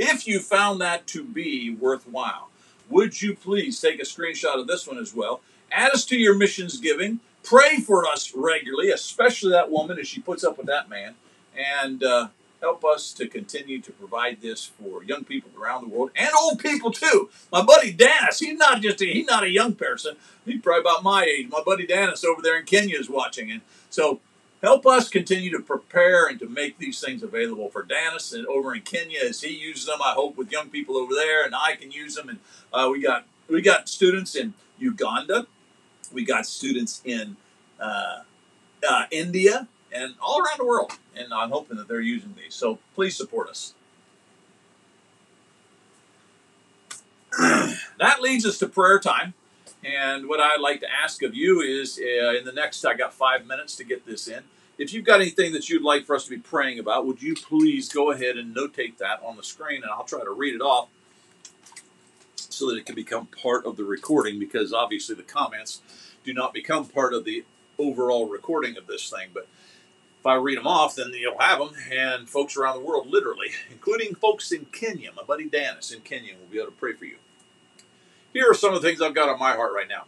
[0.03, 2.49] If you found that to be worthwhile,
[2.89, 5.43] would you please take a screenshot of this one as well?
[5.71, 7.21] Add us to your missions giving.
[7.43, 11.17] Pray for us regularly, especially that woman as she puts up with that man.
[11.57, 12.29] And uh,
[12.61, 16.59] help us to continue to provide this for young people around the world and old
[16.59, 17.31] people too.
[17.51, 20.17] My buddy Dennis, he's not just a, he's not a young person.
[20.45, 21.49] He's probably about my age.
[21.51, 24.21] My buddy Dennis over there in Kenya is watching, and so
[24.63, 28.75] help us continue to prepare and to make these things available for Dennis and over
[28.75, 30.01] in Kenya as he uses them.
[30.05, 32.29] I hope with young people over there, and I can use them.
[32.29, 32.39] And
[32.73, 35.47] uh, we got we got students in Uganda,
[36.13, 37.37] we got students in
[37.79, 38.21] uh,
[38.89, 40.93] uh, India, and all around the world.
[41.17, 42.55] And I'm hoping that they're using these.
[42.55, 43.75] So please support us.
[47.39, 49.35] that leads us to prayer time.
[49.85, 53.15] And what I'd like to ask of you is uh, in the next, I got
[53.15, 54.43] five minutes to get this in.
[54.79, 57.35] If you've got anything that you'd like for us to be praying about, would you
[57.35, 60.63] please go ahead and notate that on the screen and I'll try to read it
[60.63, 60.89] off
[62.35, 65.83] so that it can become part of the recording because obviously the comments
[66.25, 67.45] do not become part of the
[67.79, 69.29] overall recording of this thing.
[69.33, 69.49] But
[70.21, 73.49] if I read them off, then you'll have them, and folks around the world, literally,
[73.71, 77.07] including folks in Kenya, my buddy Dennis in Kenya, will be able to pray for
[77.07, 77.17] you
[78.33, 80.05] here are some of the things I've got on my heart right now.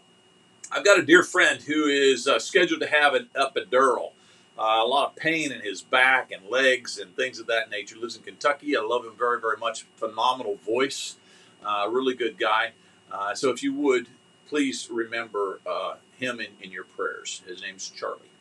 [0.70, 4.12] I've got a dear friend who is uh, scheduled to have an epidural.
[4.58, 7.96] Uh, a lot of pain in his back and legs and things of that nature.
[7.96, 8.76] Lives in Kentucky.
[8.76, 9.84] I love him very, very much.
[9.96, 11.16] Phenomenal voice.
[11.64, 12.72] Uh, really good guy.
[13.10, 14.08] Uh, so if you would,
[14.48, 17.42] please remember uh, him in, in your prayers.
[17.46, 18.31] His name's Charlie.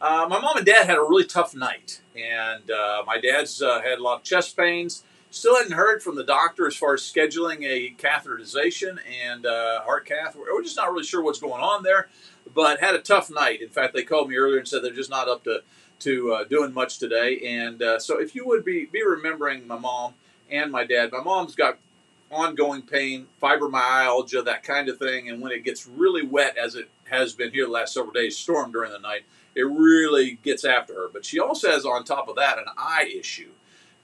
[0.00, 3.80] Uh, my mom and dad had a really tough night, and uh, my dad's uh,
[3.80, 5.04] had a lot of chest pains.
[5.30, 10.06] Still hadn't heard from the doctor as far as scheduling a catheterization and uh, heart
[10.06, 10.36] cath.
[10.36, 12.08] We're just not really sure what's going on there,
[12.54, 13.60] but had a tough night.
[13.60, 15.62] In fact, they called me earlier and said they're just not up to
[16.00, 17.40] to uh, doing much today.
[17.46, 20.14] And uh, so, if you would be be remembering my mom
[20.50, 21.78] and my dad, my mom's got
[22.30, 25.28] ongoing pain, fibromyalgia, that kind of thing.
[25.30, 28.36] And when it gets really wet, as it has been here the last several days,
[28.36, 29.22] storm during the night,
[29.54, 31.08] it really gets after her.
[31.12, 33.50] But she also has, on top of that, an eye issue.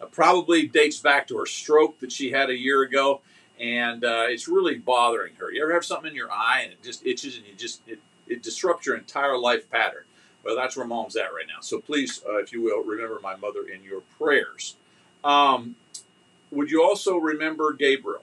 [0.01, 3.21] Uh, probably dates back to her stroke that she had a year ago,
[3.59, 5.53] and uh, it's really bothering her.
[5.53, 8.01] You ever have something in your eye and it just itches and you just it,
[8.27, 10.05] it disrupts your entire life pattern?
[10.43, 11.61] Well, that's where mom's at right now.
[11.61, 14.77] So please, uh, if you will, remember my mother in your prayers.
[15.23, 15.77] Um,
[16.51, 18.23] would you also remember Gabriel?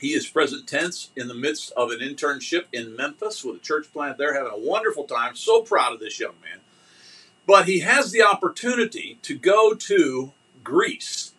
[0.00, 3.90] He is present tense in the midst of an internship in Memphis with a church
[3.92, 5.34] plant there, having a wonderful time.
[5.36, 6.60] So proud of this young man.
[7.46, 10.32] But he has the opportunity to go to
[10.62, 11.32] Greece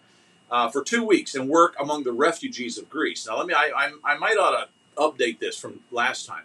[0.49, 3.27] uh, for two weeks and work among the refugees of Greece.
[3.27, 6.43] Now, let me, I, I, I might ought to update this from last time.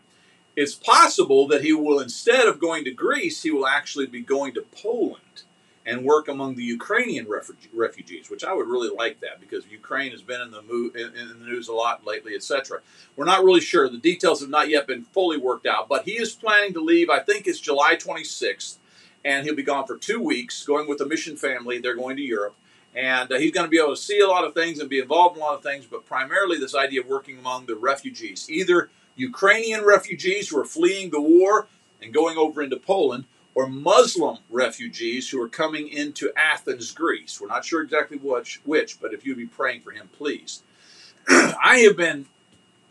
[0.54, 4.52] It's possible that he will, instead of going to Greece, he will actually be going
[4.54, 5.44] to Poland
[5.84, 7.26] and work among the Ukrainian
[7.72, 11.28] refugees, which I would really like that because Ukraine has been in the, mo- in,
[11.40, 12.80] the news a lot lately, etc.
[13.16, 13.88] We're not really sure.
[13.88, 17.10] The details have not yet been fully worked out, but he is planning to leave,
[17.10, 18.76] I think it's July 26th,
[19.24, 21.78] and he'll be gone for two weeks, going with a mission family.
[21.78, 22.54] They're going to Europe.
[22.94, 24.98] And uh, he's going to be able to see a lot of things and be
[24.98, 28.46] involved in a lot of things, but primarily this idea of working among the refugees,
[28.50, 31.68] either Ukrainian refugees who are fleeing the war
[32.02, 37.40] and going over into Poland, or Muslim refugees who are coming into Athens, Greece.
[37.40, 40.62] We're not sure exactly which, which but if you'd be praying for him, please.
[41.28, 42.26] I have been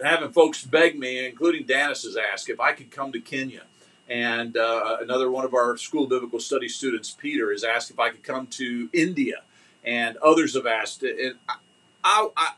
[0.03, 3.63] having folks beg me, including Dennis has asked, if I could come to Kenya.
[4.09, 8.09] And uh, another one of our school biblical study students, Peter, has asked if I
[8.09, 9.43] could come to India.
[9.83, 11.03] And others have asked.
[11.03, 11.55] And I,
[12.03, 12.53] I, I,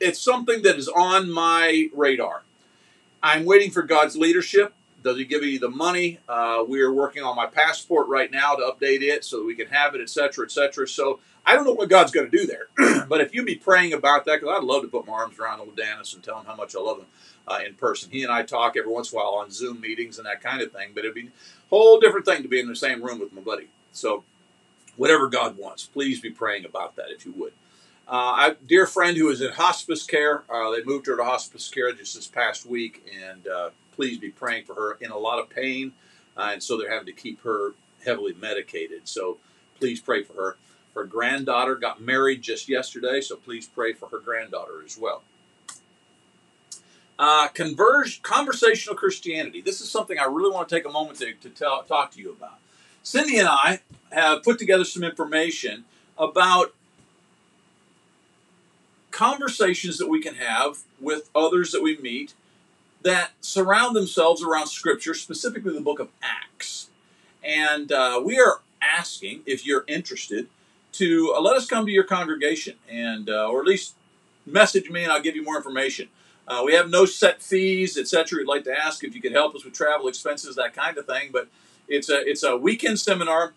[0.00, 2.42] it's something that is on my radar.
[3.22, 4.74] I'm waiting for God's leadership.
[5.02, 6.18] Does he give you the money?
[6.28, 9.54] Uh, we are working on my passport right now to update it so that we
[9.54, 10.86] can have it, etc., etc.
[10.86, 13.92] So I don't know what God's going to do there, but if you'd be praying
[13.92, 16.46] about that, because I'd love to put my arms around old Dennis and tell him
[16.46, 17.06] how much I love him
[17.48, 18.10] uh, in person.
[18.10, 20.62] He and I talk every once in a while on Zoom meetings and that kind
[20.62, 21.30] of thing, but it'd be a
[21.70, 23.68] whole different thing to be in the same room with my buddy.
[23.92, 24.24] So
[24.96, 27.52] whatever God wants, please be praying about that if you would.
[28.08, 31.68] Uh, a dear friend who is in hospice care, uh, they moved her to hospice
[31.70, 33.70] care just this past week, and uh,
[34.02, 35.92] please be praying for her in a lot of pain,
[36.36, 37.72] uh, and so they're having to keep her
[38.04, 39.06] heavily medicated.
[39.06, 39.38] So
[39.78, 40.56] please pray for her.
[40.96, 45.22] Her granddaughter got married just yesterday, so please pray for her granddaughter as well.
[47.16, 49.60] Uh, converge, conversational Christianity.
[49.60, 52.18] This is something I really want to take a moment to, to tell, talk to
[52.18, 52.58] you about.
[53.04, 55.84] Cindy and I have put together some information
[56.18, 56.74] about
[59.12, 62.34] conversations that we can have with others that we meet
[63.02, 66.90] that surround themselves around Scripture, specifically the book of Acts.
[67.42, 70.48] And uh, we are asking, if you're interested,
[70.92, 73.94] to uh, let us come to your congregation and, uh, or at least
[74.46, 76.08] message me and I'll give you more information.
[76.46, 78.38] Uh, we have no set fees, etc.
[78.38, 81.06] We'd like to ask if you could help us with travel expenses, that kind of
[81.06, 81.30] thing.
[81.32, 81.48] But
[81.88, 83.52] it's a it's a weekend seminar,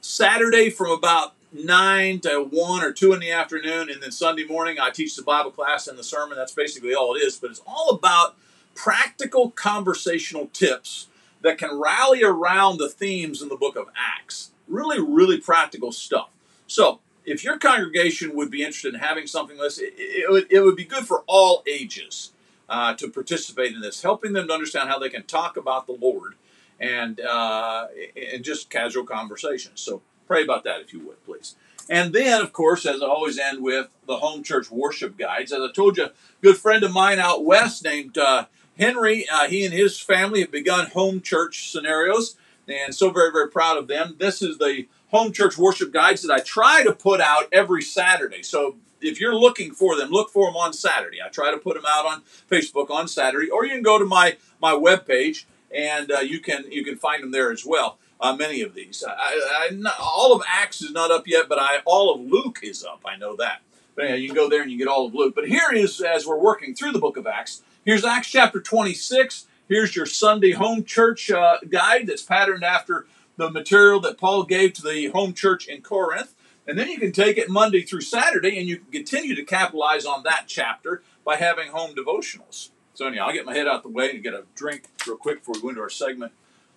[0.00, 4.78] Saturday from about nine to one or two in the afternoon, and then Sunday morning
[4.80, 6.38] I teach the Bible class and the sermon.
[6.38, 7.36] That's basically all it is.
[7.36, 8.36] But it's all about
[8.74, 11.08] practical conversational tips
[11.42, 14.52] that can rally around the themes in the book of Acts.
[14.68, 16.30] Really, really practical stuff.
[16.66, 20.46] So, if your congregation would be interested in having something like this, it, it, would,
[20.50, 22.32] it would be good for all ages
[22.68, 25.92] uh, to participate in this, helping them to understand how they can talk about the
[25.92, 26.34] Lord
[26.80, 27.86] and uh,
[28.32, 29.80] and just casual conversations.
[29.80, 31.54] So pray about that if you would, please.
[31.88, 35.52] And then, of course, as I always end with the home church worship guides.
[35.52, 38.46] As I told you, a good friend of mine out west named uh,
[38.78, 43.50] Henry, uh, he and his family have begun home church scenarios, and so very, very
[43.50, 44.16] proud of them.
[44.18, 48.42] This is the home church worship guides that I try to put out every Saturday.
[48.42, 51.18] So if you're looking for them, look for them on Saturday.
[51.24, 54.04] I try to put them out on Facebook on Saturday, or you can go to
[54.04, 57.98] my my webpage and uh, you can you can find them there as well.
[58.20, 61.58] Uh, many of these, I, I, not, all of Acts is not up yet, but
[61.58, 63.02] I all of Luke is up.
[63.04, 63.62] I know that.
[63.96, 65.34] But anyway, you can go there and you get all of Luke.
[65.34, 67.62] But here is as we're working through the book of Acts.
[67.84, 69.46] Here's Acts chapter 26.
[69.68, 74.74] Here's your Sunday home church uh, guide that's patterned after the material that Paul gave
[74.74, 76.32] to the home church in Corinth.
[76.64, 80.04] And then you can take it Monday through Saturday and you can continue to capitalize
[80.06, 82.68] on that chapter by having home devotionals.
[82.94, 85.40] So anyhow, I'll get my head out the way and get a drink real quick
[85.40, 86.30] before we go into our segment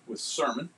[0.08, 0.70] with sermon.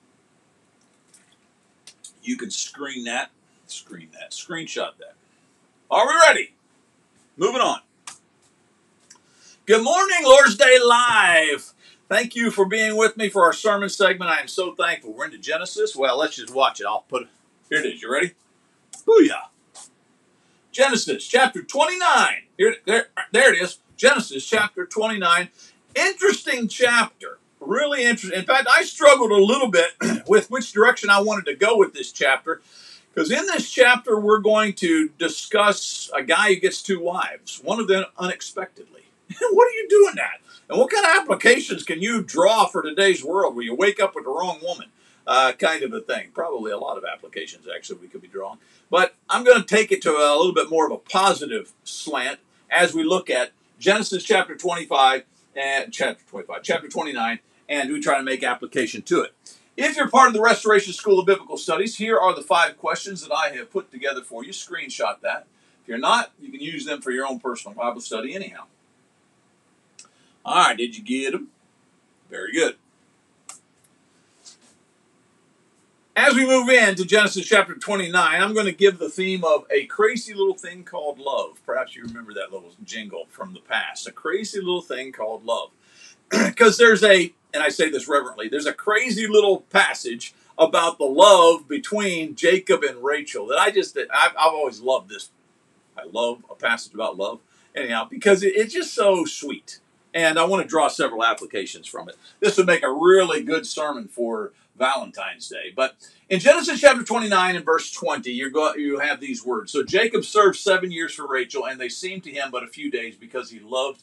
[2.23, 3.31] You can screen that,
[3.67, 5.15] screen that, screenshot that.
[5.91, 6.55] Are we ready?
[7.39, 7.81] Moving on.
[9.69, 11.75] Good morning, Lord's Day Live.
[12.09, 14.31] Thank you for being with me for our sermon segment.
[14.31, 15.13] I am so thankful.
[15.13, 15.95] We're into Genesis.
[15.95, 16.87] Well, let's just watch it.
[16.87, 17.29] I'll put it.
[17.69, 18.01] Here it is.
[18.01, 18.33] You ready?
[19.07, 19.49] Booyah.
[20.73, 22.29] Genesis chapter 29.
[22.57, 23.77] Here, there, there it is.
[23.99, 25.51] Genesis chapter 29.
[25.95, 27.39] Interesting chapter.
[27.61, 28.39] Really interesting.
[28.39, 29.91] In fact, I struggled a little bit
[30.27, 32.63] with which direction I wanted to go with this chapter.
[33.13, 37.79] Because in this chapter, we're going to discuss a guy who gets two wives, one
[37.79, 38.98] of them unexpectedly.
[39.53, 40.41] what are you doing that?
[40.69, 44.15] And what kind of applications can you draw for today's world where you wake up
[44.15, 44.89] with the wrong woman?
[45.27, 46.29] Uh, kind of a thing.
[46.33, 48.59] Probably a lot of applications, actually, we could be drawing.
[48.91, 52.41] But I'm going to take it to a little bit more of a positive slant
[52.71, 58.17] as we look at Genesis chapter 25 and chapter 25, chapter 29, and we try
[58.17, 59.35] to make application to it.
[59.77, 63.23] If you're part of the Restoration School of Biblical Studies, here are the five questions
[63.23, 64.53] that I have put together for you.
[64.53, 65.47] Screenshot that.
[65.83, 68.65] If you're not, you can use them for your own personal Bible study anyhow.
[70.45, 71.49] All right, did you get them?
[72.31, 72.77] Very good.
[76.21, 79.87] As we move into Genesis chapter 29, I'm going to give the theme of a
[79.87, 81.61] crazy little thing called love.
[81.65, 84.09] Perhaps you remember that little jingle from the past.
[84.09, 85.71] A crazy little thing called love.
[86.47, 91.05] Because there's a, and I say this reverently, there's a crazy little passage about the
[91.05, 95.31] love between Jacob and Rachel that I just, I've, I've always loved this.
[95.97, 97.39] I love a passage about love.
[97.77, 99.79] Anyhow, because it, it's just so sweet.
[100.15, 102.17] And I want to draw several applications from it.
[102.41, 105.73] This would make a really good sermon for Valentine's Day.
[105.75, 105.97] But
[106.29, 109.73] in Genesis chapter 29 and verse 20, you go, you have these words.
[109.73, 112.91] So Jacob served seven years for Rachel, and they seemed to him but a few
[112.91, 114.03] days because he loved,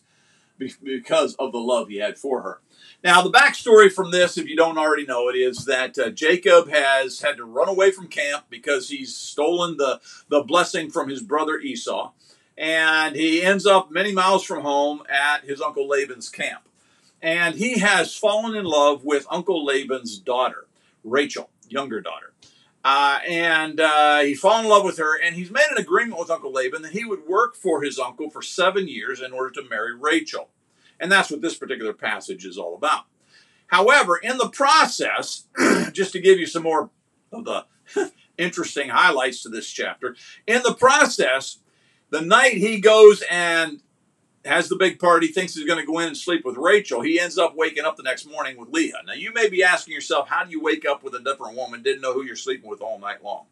[0.57, 2.61] because of the love he had for her.
[3.03, 6.69] Now, the backstory from this, if you don't already know it, is that uh, Jacob
[6.69, 11.21] has had to run away from camp because he's stolen the, the blessing from his
[11.21, 12.11] brother Esau.
[12.57, 16.65] And he ends up many miles from home at his uncle Laban's camp
[17.25, 20.67] and he has fallen in love with Uncle Laban's daughter,
[21.03, 22.33] Rachel, younger daughter.
[22.83, 26.29] Uh, and uh, he fallen in love with her, and he's made an agreement with
[26.29, 29.67] Uncle Laban that he would work for his uncle for seven years in order to
[29.67, 30.49] marry Rachel.
[30.99, 33.05] And that's what this particular passage is all about.
[33.67, 35.45] However, in the process,
[35.93, 36.91] just to give you some more
[37.31, 37.65] of the
[38.37, 40.15] interesting highlights to this chapter,
[40.45, 41.57] in the process,
[42.09, 43.81] the night he goes and
[44.45, 47.01] has the big party, thinks he's going to go in and sleep with Rachel.
[47.01, 49.01] He ends up waking up the next morning with Leah.
[49.05, 51.81] Now, you may be asking yourself, how do you wake up with a different woman,
[51.81, 53.45] didn't know who you're sleeping with all night long?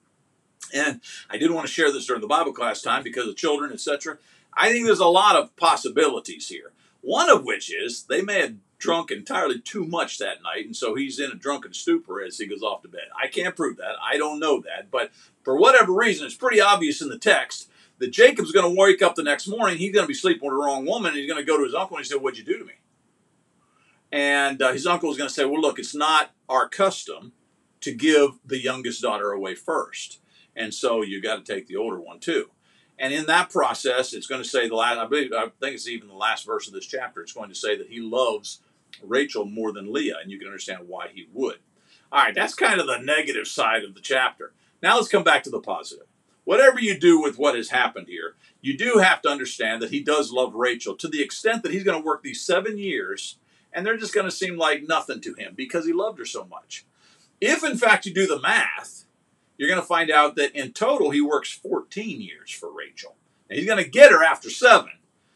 [0.74, 3.74] And I did want to share this during the Bible class time because of children,
[3.74, 4.18] etc.
[4.54, 6.72] I think there's a lot of possibilities here.
[7.02, 10.96] One of which is they may have drunk entirely too much that night, and so
[10.96, 13.10] he's in a drunken stupor as he goes off to bed.
[13.22, 13.96] I can't prove that.
[14.02, 14.92] I don't know that.
[14.92, 15.12] But
[15.44, 19.16] for whatever reason, it's pretty obvious in the text that Jacob's going to wake up
[19.16, 19.78] the next morning.
[19.78, 21.12] He's going to be sleeping with the wrong woman.
[21.12, 22.74] And he's going to go to his uncle and said, What'd you do to me?
[24.12, 27.34] And uh, his uncle is going to say, Well, look, it's not our custom
[27.82, 30.20] to give the youngest daughter away first.
[30.56, 32.50] And so you got to take the older one too.
[33.00, 35.88] And in that process, it's going to say the last, I, believe, I think it's
[35.88, 38.60] even the last verse of this chapter, it's going to say that he loves
[39.02, 40.18] Rachel more than Leah.
[40.22, 41.58] And you can understand why he would.
[42.12, 44.54] All right, that's kind of the negative side of the chapter.
[44.84, 46.06] Now let's come back to the positive
[46.44, 50.02] whatever you do with what has happened here, you do have to understand that he
[50.02, 53.38] does love Rachel to the extent that he's going to work these seven years
[53.74, 56.46] and they're just going to seem like nothing to him because he loved her so
[56.46, 56.86] much.
[57.42, 59.06] If, in fact, you do the math,
[59.58, 63.16] you're going to find out that in total he works 14 years for Rachel.
[63.50, 64.92] And he's going to get her after seven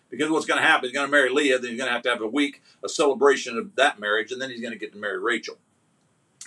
[0.09, 2.03] because what's going to happen, he's going to marry Leah, then he's going to have
[2.03, 4.93] to have a week, a celebration of that marriage, and then he's going to get
[4.93, 5.57] to marry Rachel.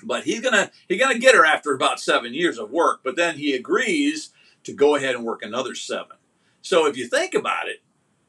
[0.03, 3.17] But he's to he's going to get her after about seven years of work, but
[3.17, 4.31] then he agrees
[4.65, 6.17] to go ahead and work another seven.
[6.63, 7.83] So if you think about it,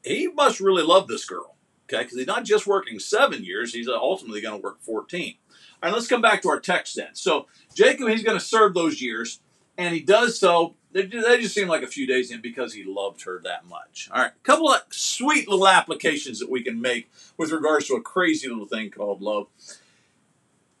[0.04, 2.02] he must really love this girl, okay?
[2.02, 5.34] Because he's not just working seven years, he's uh, ultimately going to work 14.
[5.82, 7.14] All right, let's come back to our text then.
[7.14, 9.40] So Jacob, he's going to serve those years,
[9.76, 10.74] and he does so.
[10.92, 14.08] They, they just seem like a few days in because he loved her that much.
[14.12, 17.94] All right, a couple of sweet little applications that we can make with regards to
[17.94, 19.46] a crazy little thing called love.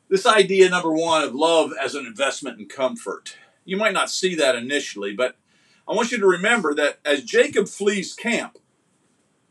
[0.08, 3.36] This idea, number one, of love as an investment in comfort.
[3.64, 5.36] You might not see that initially, but
[5.92, 8.58] I want you to remember that as Jacob flees camp,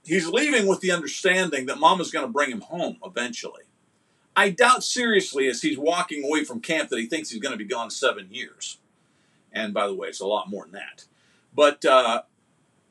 [0.03, 3.61] he's leaving with the understanding that Mama's going to bring him home eventually.
[4.35, 7.63] I doubt seriously as he's walking away from camp that he thinks he's going to
[7.63, 8.79] be gone seven years.
[9.53, 11.05] And by the way, it's a lot more than that.
[11.53, 12.23] But uh,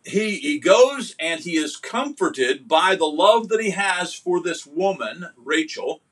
[0.05, 4.64] he he goes and he is comforted by the love that he has for this
[4.64, 6.03] woman, Rachel.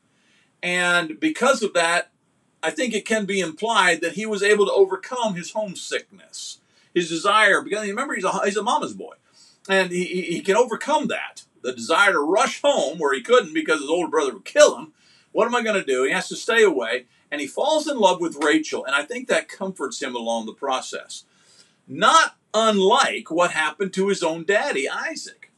[0.60, 2.10] And because of that,
[2.64, 6.58] I think it can be implied that he was able to overcome his homesickness,
[6.94, 7.62] his desire.
[7.62, 9.14] Because remember, he's a, he's a mama's boy.
[9.68, 11.44] And he, he can overcome that.
[11.62, 14.92] The desire to rush home where he couldn't because his older brother would kill him.
[15.32, 16.04] What am I going to do?
[16.04, 17.06] He has to stay away.
[17.30, 18.84] And he falls in love with Rachel.
[18.84, 21.24] And I think that comforts him along the process.
[21.86, 25.50] Not unlike what happened to his own daddy, Isaac.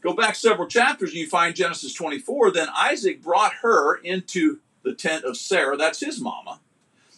[0.00, 2.52] Go back several chapters and you find Genesis 24.
[2.52, 6.60] Then Isaac brought her into the tent of Sarah, that's his mama,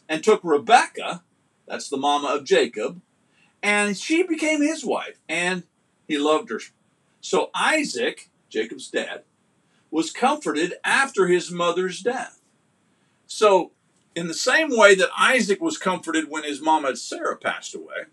[0.09, 1.23] and took Rebekah,
[1.67, 3.03] that's the mama of Jacob,
[3.63, 5.65] and she became his wife, and
[6.07, 6.61] he loved her.
[7.21, 9.23] So Isaac, Jacob's dad,
[9.91, 12.41] was comforted after his mother's death.
[13.27, 13.73] So,
[14.15, 18.07] in the same way that Isaac was comforted when his mama Sarah passed away,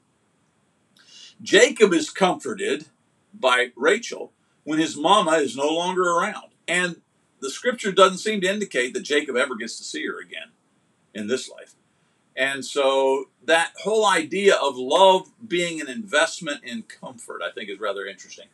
[1.41, 2.85] Jacob is comforted
[3.33, 4.33] by Rachel
[4.63, 6.51] when his mama is no longer around.
[6.67, 7.01] And
[7.39, 10.51] the scripture doesn't seem to indicate that Jacob ever gets to see her again
[11.13, 11.75] in this life.
[12.35, 17.79] And so that whole idea of love being an investment in comfort, I think, is
[17.79, 18.47] rather interesting.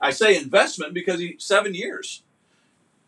[0.00, 2.22] I say investment because he seven years,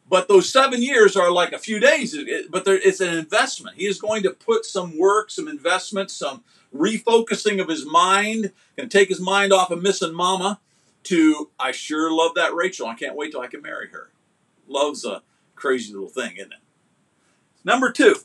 [0.08, 2.16] but those seven years are like a few days.
[2.50, 3.76] But there, it's an investment.
[3.76, 6.42] He is going to put some work, some investment, some
[6.74, 10.60] refocusing of his mind, going to take his mind off of missing mama
[11.04, 12.86] to I sure love that Rachel.
[12.86, 14.10] I can't wait till I can marry her.
[14.68, 15.22] Love's a
[15.54, 16.58] crazy little thing, isn't it?
[17.64, 18.16] Number two,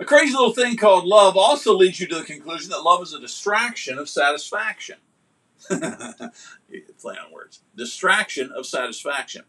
[0.00, 3.12] a crazy little thing called love also leads you to the conclusion that love is
[3.12, 4.96] a distraction of satisfaction.
[5.68, 7.60] Play on words.
[7.76, 9.42] Distraction of satisfaction.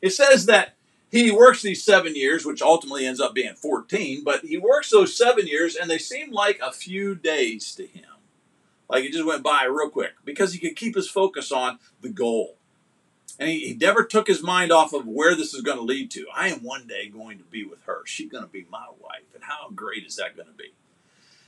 [0.00, 0.74] It says that
[1.10, 5.16] he works these seven years, which ultimately ends up being 14, but he works those
[5.16, 8.04] seven years and they seem like a few days to him.
[8.88, 12.08] Like it just went by real quick because he could keep his focus on the
[12.08, 12.56] goal.
[13.38, 16.10] And he, he never took his mind off of where this is going to lead
[16.12, 16.26] to.
[16.34, 18.02] I am one day going to be with her.
[18.04, 19.34] She's going to be my wife.
[19.34, 20.72] And how great is that going to be?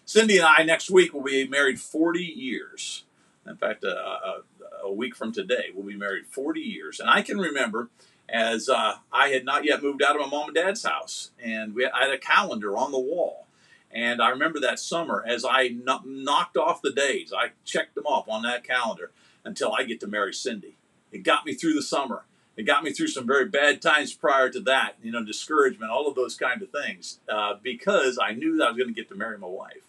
[0.05, 3.05] Cindy and I next week will be married 40 years.
[3.47, 4.43] In fact, uh, a,
[4.85, 6.99] a week from today, we'll be married 40 years.
[6.99, 7.91] And I can remember
[8.27, 11.75] as uh, I had not yet moved out of my mom and dad's house, and
[11.75, 13.47] we, I had a calendar on the wall.
[13.91, 18.29] And I remember that summer as I knocked off the days, I checked them off
[18.31, 19.13] on that calendar
[19.45, 20.78] until I get to marry Cindy.
[21.13, 22.25] It got me through the summer.
[22.57, 26.09] It got me through some very bad times prior to that, you know, discouragement, all
[26.09, 29.09] of those kind of things, uh, because I knew that I was going to get
[29.11, 29.83] to marry my wife.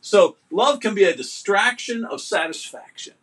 [0.00, 3.14] So, love can be a distraction of satisfaction.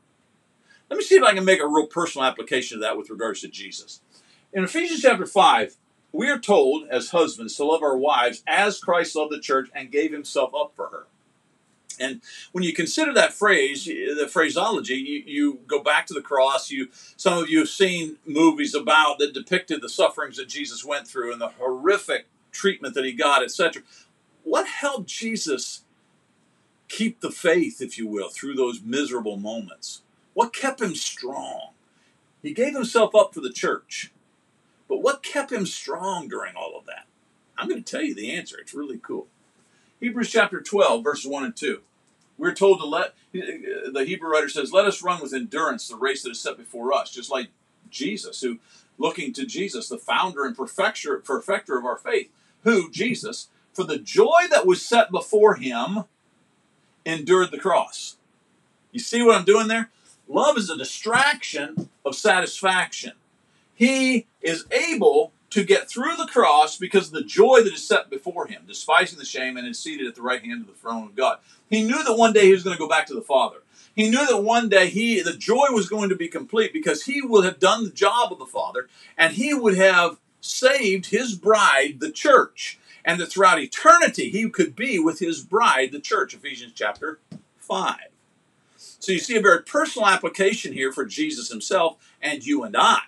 [0.89, 3.39] Let me see if I can make a real personal application of that with regards
[3.41, 4.01] to Jesus.
[4.51, 5.77] In Ephesians chapter 5,
[6.11, 9.89] we are told as husbands to love our wives as Christ loved the church and
[9.89, 11.05] gave himself up for her.
[12.01, 12.21] And
[12.51, 16.71] when you consider that phrase, the phraseology, you, you, go back to the cross.
[16.71, 21.07] You, some of you have seen movies about that depicted the sufferings that Jesus went
[21.07, 23.83] through and the horrific treatment that he got, etc.
[24.43, 25.83] What helped Jesus
[26.87, 30.01] keep the faith, if you will, through those miserable moments?
[30.33, 31.71] What kept him strong?
[32.41, 34.11] He gave himself up for the church.
[34.89, 37.05] But what kept him strong during all of that?
[37.57, 38.57] I'm going to tell you the answer.
[38.59, 39.27] It's really cool.
[39.99, 41.81] Hebrews chapter 12, verses 1 and 2.
[42.41, 46.23] We're told to let, the Hebrew writer says, let us run with endurance the race
[46.23, 47.49] that is set before us, just like
[47.91, 48.57] Jesus, who,
[48.97, 52.31] looking to Jesus, the founder and perfecter, perfecter of our faith,
[52.63, 56.05] who, Jesus, for the joy that was set before him,
[57.05, 58.17] endured the cross.
[58.91, 59.91] You see what I'm doing there?
[60.27, 63.11] Love is a distraction of satisfaction.
[63.75, 68.09] He is able to get through the cross because of the joy that is set
[68.09, 71.03] before him, despising the shame, and is seated at the right hand of the throne
[71.03, 71.39] of God.
[71.69, 73.57] He knew that one day he was going to go back to the Father.
[73.93, 77.21] He knew that one day he the joy was going to be complete because he
[77.21, 78.87] would have done the job of the Father
[79.17, 84.75] and he would have saved his bride, the church, and that throughout eternity he could
[84.75, 87.19] be with his bride, the church, Ephesians chapter
[87.57, 87.95] 5.
[88.77, 92.99] So you see a very personal application here for Jesus himself and you and I.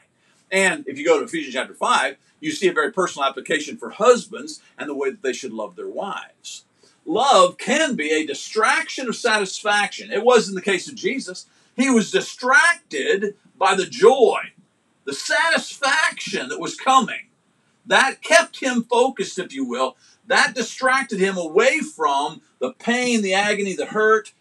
[0.52, 3.92] And if you go to Ephesians chapter 5, you see a very personal application for
[3.92, 6.66] husbands and the way that they should love their wives.
[7.06, 10.12] Love can be a distraction of satisfaction.
[10.12, 11.46] It was in the case of Jesus.
[11.76, 14.52] He was distracted by the joy,
[15.06, 17.28] the satisfaction that was coming.
[17.86, 19.98] That kept him focused, if you will.
[20.28, 24.34] That distracted him away from the pain, the agony, the hurt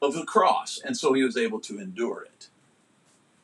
[0.00, 0.80] of the cross.
[0.84, 2.48] And so he was able to endure it.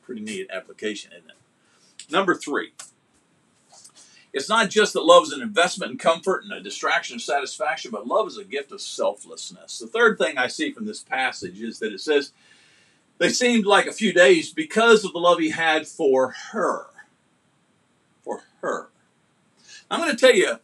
[0.01, 2.11] Pretty neat application, isn't it?
[2.11, 2.71] Number three,
[4.33, 7.91] it's not just that love is an investment in comfort and a distraction of satisfaction,
[7.91, 9.79] but love is a gift of selflessness.
[9.79, 12.31] The third thing I see from this passage is that it says
[13.17, 16.85] They seemed like a few days because of the love he had for her.
[18.23, 18.89] For her.
[19.89, 20.59] I'm going to tell you a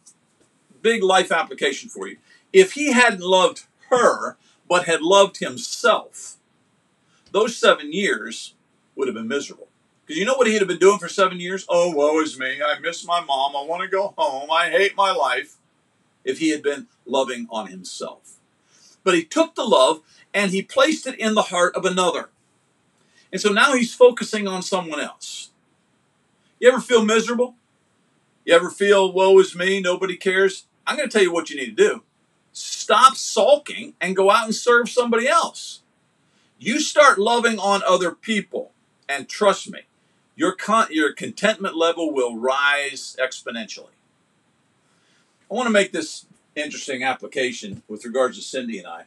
[0.80, 2.16] big life application for you.
[2.52, 6.36] If he hadn't loved her, but had loved himself,
[7.32, 8.54] those seven years
[8.96, 9.67] would have been miserable.
[10.08, 11.66] Because you know what he'd have been doing for seven years?
[11.68, 12.62] Oh, woe is me.
[12.64, 13.54] I miss my mom.
[13.54, 14.50] I want to go home.
[14.50, 15.56] I hate my life.
[16.24, 18.36] If he had been loving on himself.
[19.04, 20.00] But he took the love
[20.32, 22.30] and he placed it in the heart of another.
[23.30, 25.50] And so now he's focusing on someone else.
[26.58, 27.56] You ever feel miserable?
[28.46, 30.64] You ever feel, woe is me, nobody cares?
[30.86, 32.02] I'm going to tell you what you need to do.
[32.52, 35.82] Stop sulking and go out and serve somebody else.
[36.58, 38.72] You start loving on other people,
[39.06, 39.80] and trust me,
[40.38, 43.90] your, con- your contentment level will rise exponentially.
[45.50, 49.04] I want to make this interesting application with regards to Cindy and I.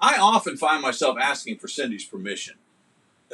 [0.00, 2.54] I often find myself asking for Cindy's permission.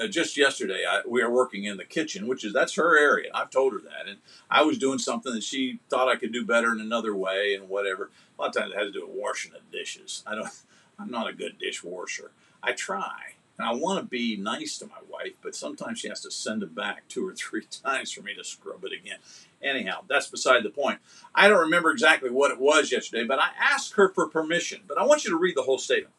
[0.01, 3.31] Uh, just yesterday, I, we were working in the kitchen, which is that's her area.
[3.35, 4.19] I've told her that, and
[4.51, 7.69] I was doing something that she thought I could do better in another way, and
[7.69, 8.11] whatever.
[8.39, 10.23] A lot of times, it has to do with washing the dishes.
[10.27, 10.49] I don't.
[10.99, 12.31] I'm not a good dishwasher.
[12.63, 16.23] I try, and I want to be nice to my wife, but sometimes she has
[16.23, 19.19] to send it back two or three times for me to scrub it again.
[19.63, 20.99] Anyhow, that's beside the point.
[21.35, 24.81] I don't remember exactly what it was yesterday, but I asked her for permission.
[24.89, 26.15] But I want you to read the whole statement.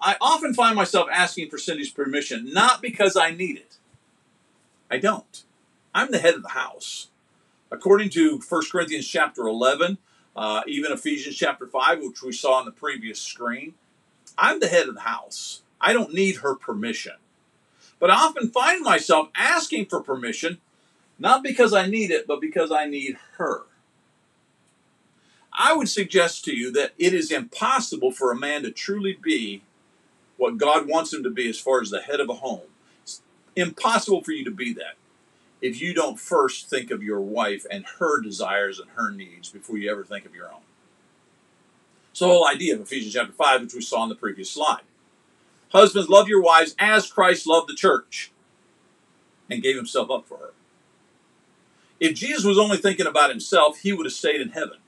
[0.00, 3.78] I often find myself asking for Cindy's permission, not because I need it.
[4.88, 5.42] I don't.
[5.92, 7.08] I'm the head of the house.
[7.72, 9.98] According to 1 Corinthians chapter 11,
[10.36, 13.74] uh, even Ephesians chapter 5, which we saw on the previous screen,
[14.38, 15.62] I'm the head of the house.
[15.80, 17.14] I don't need her permission.
[17.98, 20.58] But I often find myself asking for permission,
[21.18, 23.62] not because I need it, but because I need her.
[25.52, 29.62] I would suggest to you that it is impossible for a man to truly be
[30.36, 32.62] what God wants him to be as far as the head of a home.
[33.02, 33.20] It's
[33.56, 34.94] impossible for you to be that
[35.60, 39.76] if you don't first think of your wife and her desires and her needs before
[39.76, 40.62] you ever think of your own.
[42.12, 44.82] So the whole idea of Ephesians chapter 5, which we saw in the previous slide.
[45.72, 48.32] Husbands, love your wives as Christ loved the church
[49.48, 50.52] and gave himself up for her.
[51.98, 54.78] If Jesus was only thinking about himself, he would have stayed in heaven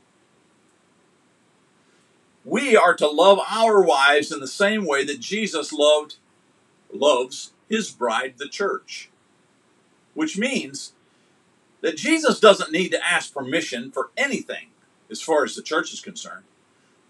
[2.44, 6.16] we are to love our wives in the same way that Jesus loved
[6.92, 9.08] loves his bride the church
[10.14, 10.92] which means
[11.80, 14.68] that Jesus doesn't need to ask permission for anything
[15.10, 16.44] as far as the church is concerned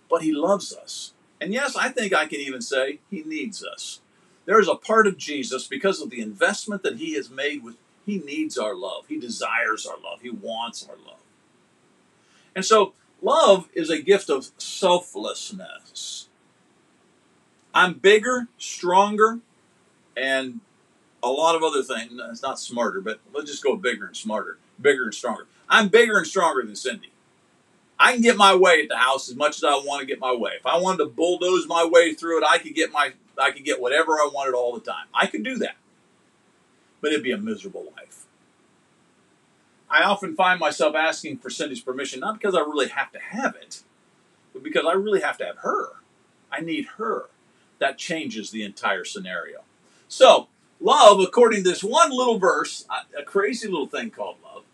[0.09, 1.13] but he loves us
[1.43, 4.01] and yes I think I can even say he needs us
[4.45, 7.77] there is a part of Jesus because of the investment that he has made with
[8.07, 11.21] he needs our love he desires our love he wants our love
[12.55, 16.29] and so Love is a gift of selflessness.
[17.73, 19.39] I'm bigger, stronger,
[20.17, 20.61] and
[21.23, 22.13] a lot of other things.
[22.31, 25.47] It's not smarter, but let's just go bigger and smarter, bigger and stronger.
[25.69, 27.12] I'm bigger and stronger than Cindy.
[28.03, 30.19] I can get my way at the house as much as I want to get
[30.19, 30.55] my way.
[30.59, 33.65] If I wanted to bulldoze my way through it, I could get my I could
[33.65, 35.07] get whatever I wanted all the time.
[35.15, 35.77] I could do that.
[37.01, 38.25] But it'd be a miserable life.
[39.89, 43.55] I often find myself asking for Cindy's permission, not because I really have to have
[43.55, 43.85] it,
[44.53, 45.91] but because I really have to have her.
[46.51, 47.27] I need her.
[47.79, 49.61] That changes the entire scenario.
[50.09, 50.49] So,
[50.81, 52.85] love, according to this one little verse,
[53.17, 54.65] a crazy little thing called love,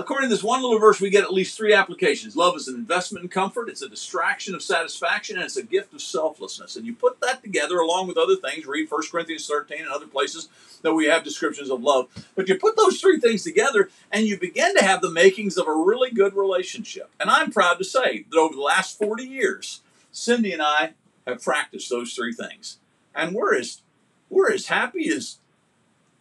[0.00, 2.34] According to this one little verse, we get at least three applications.
[2.34, 5.92] Love is an investment in comfort, it's a distraction of satisfaction, and it's a gift
[5.92, 6.74] of selflessness.
[6.74, 10.06] And you put that together along with other things, read 1 Corinthians 13 and other
[10.06, 10.48] places
[10.80, 12.08] that we have descriptions of love.
[12.34, 15.68] But you put those three things together, and you begin to have the makings of
[15.68, 17.10] a really good relationship.
[17.20, 19.82] And I'm proud to say that over the last 40 years,
[20.12, 20.94] Cindy and I
[21.26, 22.78] have practiced those three things.
[23.14, 23.82] And we're as,
[24.30, 25.40] we're as happy as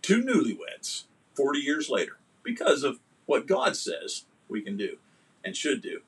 [0.01, 1.03] two newlyweds
[1.33, 2.99] 40 years later because of
[3.29, 4.97] what God says we can do
[5.45, 6.01] and should do.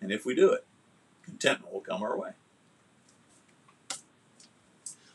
[0.00, 0.64] And if we do it,
[1.22, 2.30] contentment will come our way.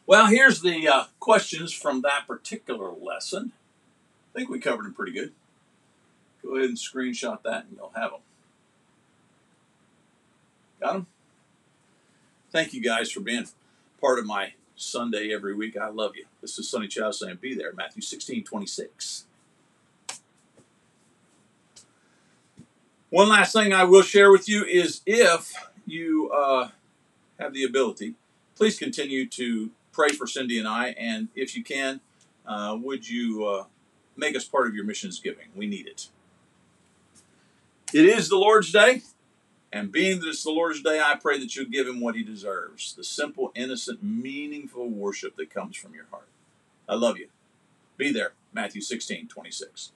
[0.05, 3.53] Well, here's the uh, questions from that particular lesson.
[4.31, 5.31] I think we covered them pretty good.
[6.43, 8.21] Go ahead and screenshot that and you'll have them.
[10.79, 11.07] Got them?
[12.51, 13.45] Thank you guys for being
[13.99, 15.75] part of my Sunday every week.
[15.75, 16.25] I love you.
[16.41, 19.25] This is Sonny Chow saying, Be there, Matthew 16 26.
[23.09, 25.51] One last thing I will share with you is if
[25.87, 26.69] you uh,
[27.39, 28.13] have the ability,
[28.55, 32.01] please continue to pray for Cindy and I, and if you can,
[32.45, 33.63] uh, would you uh,
[34.15, 35.47] make us part of your missions giving?
[35.55, 36.09] We need it.
[37.91, 39.01] It is the Lord's Day,
[39.73, 42.21] and being that it's the Lord's Day, I pray that you'll give him what he
[42.21, 46.27] deserves the simple, innocent, meaningful worship that comes from your heart.
[46.87, 47.29] I love you.
[47.97, 48.33] Be there.
[48.53, 49.93] Matthew 16, 26.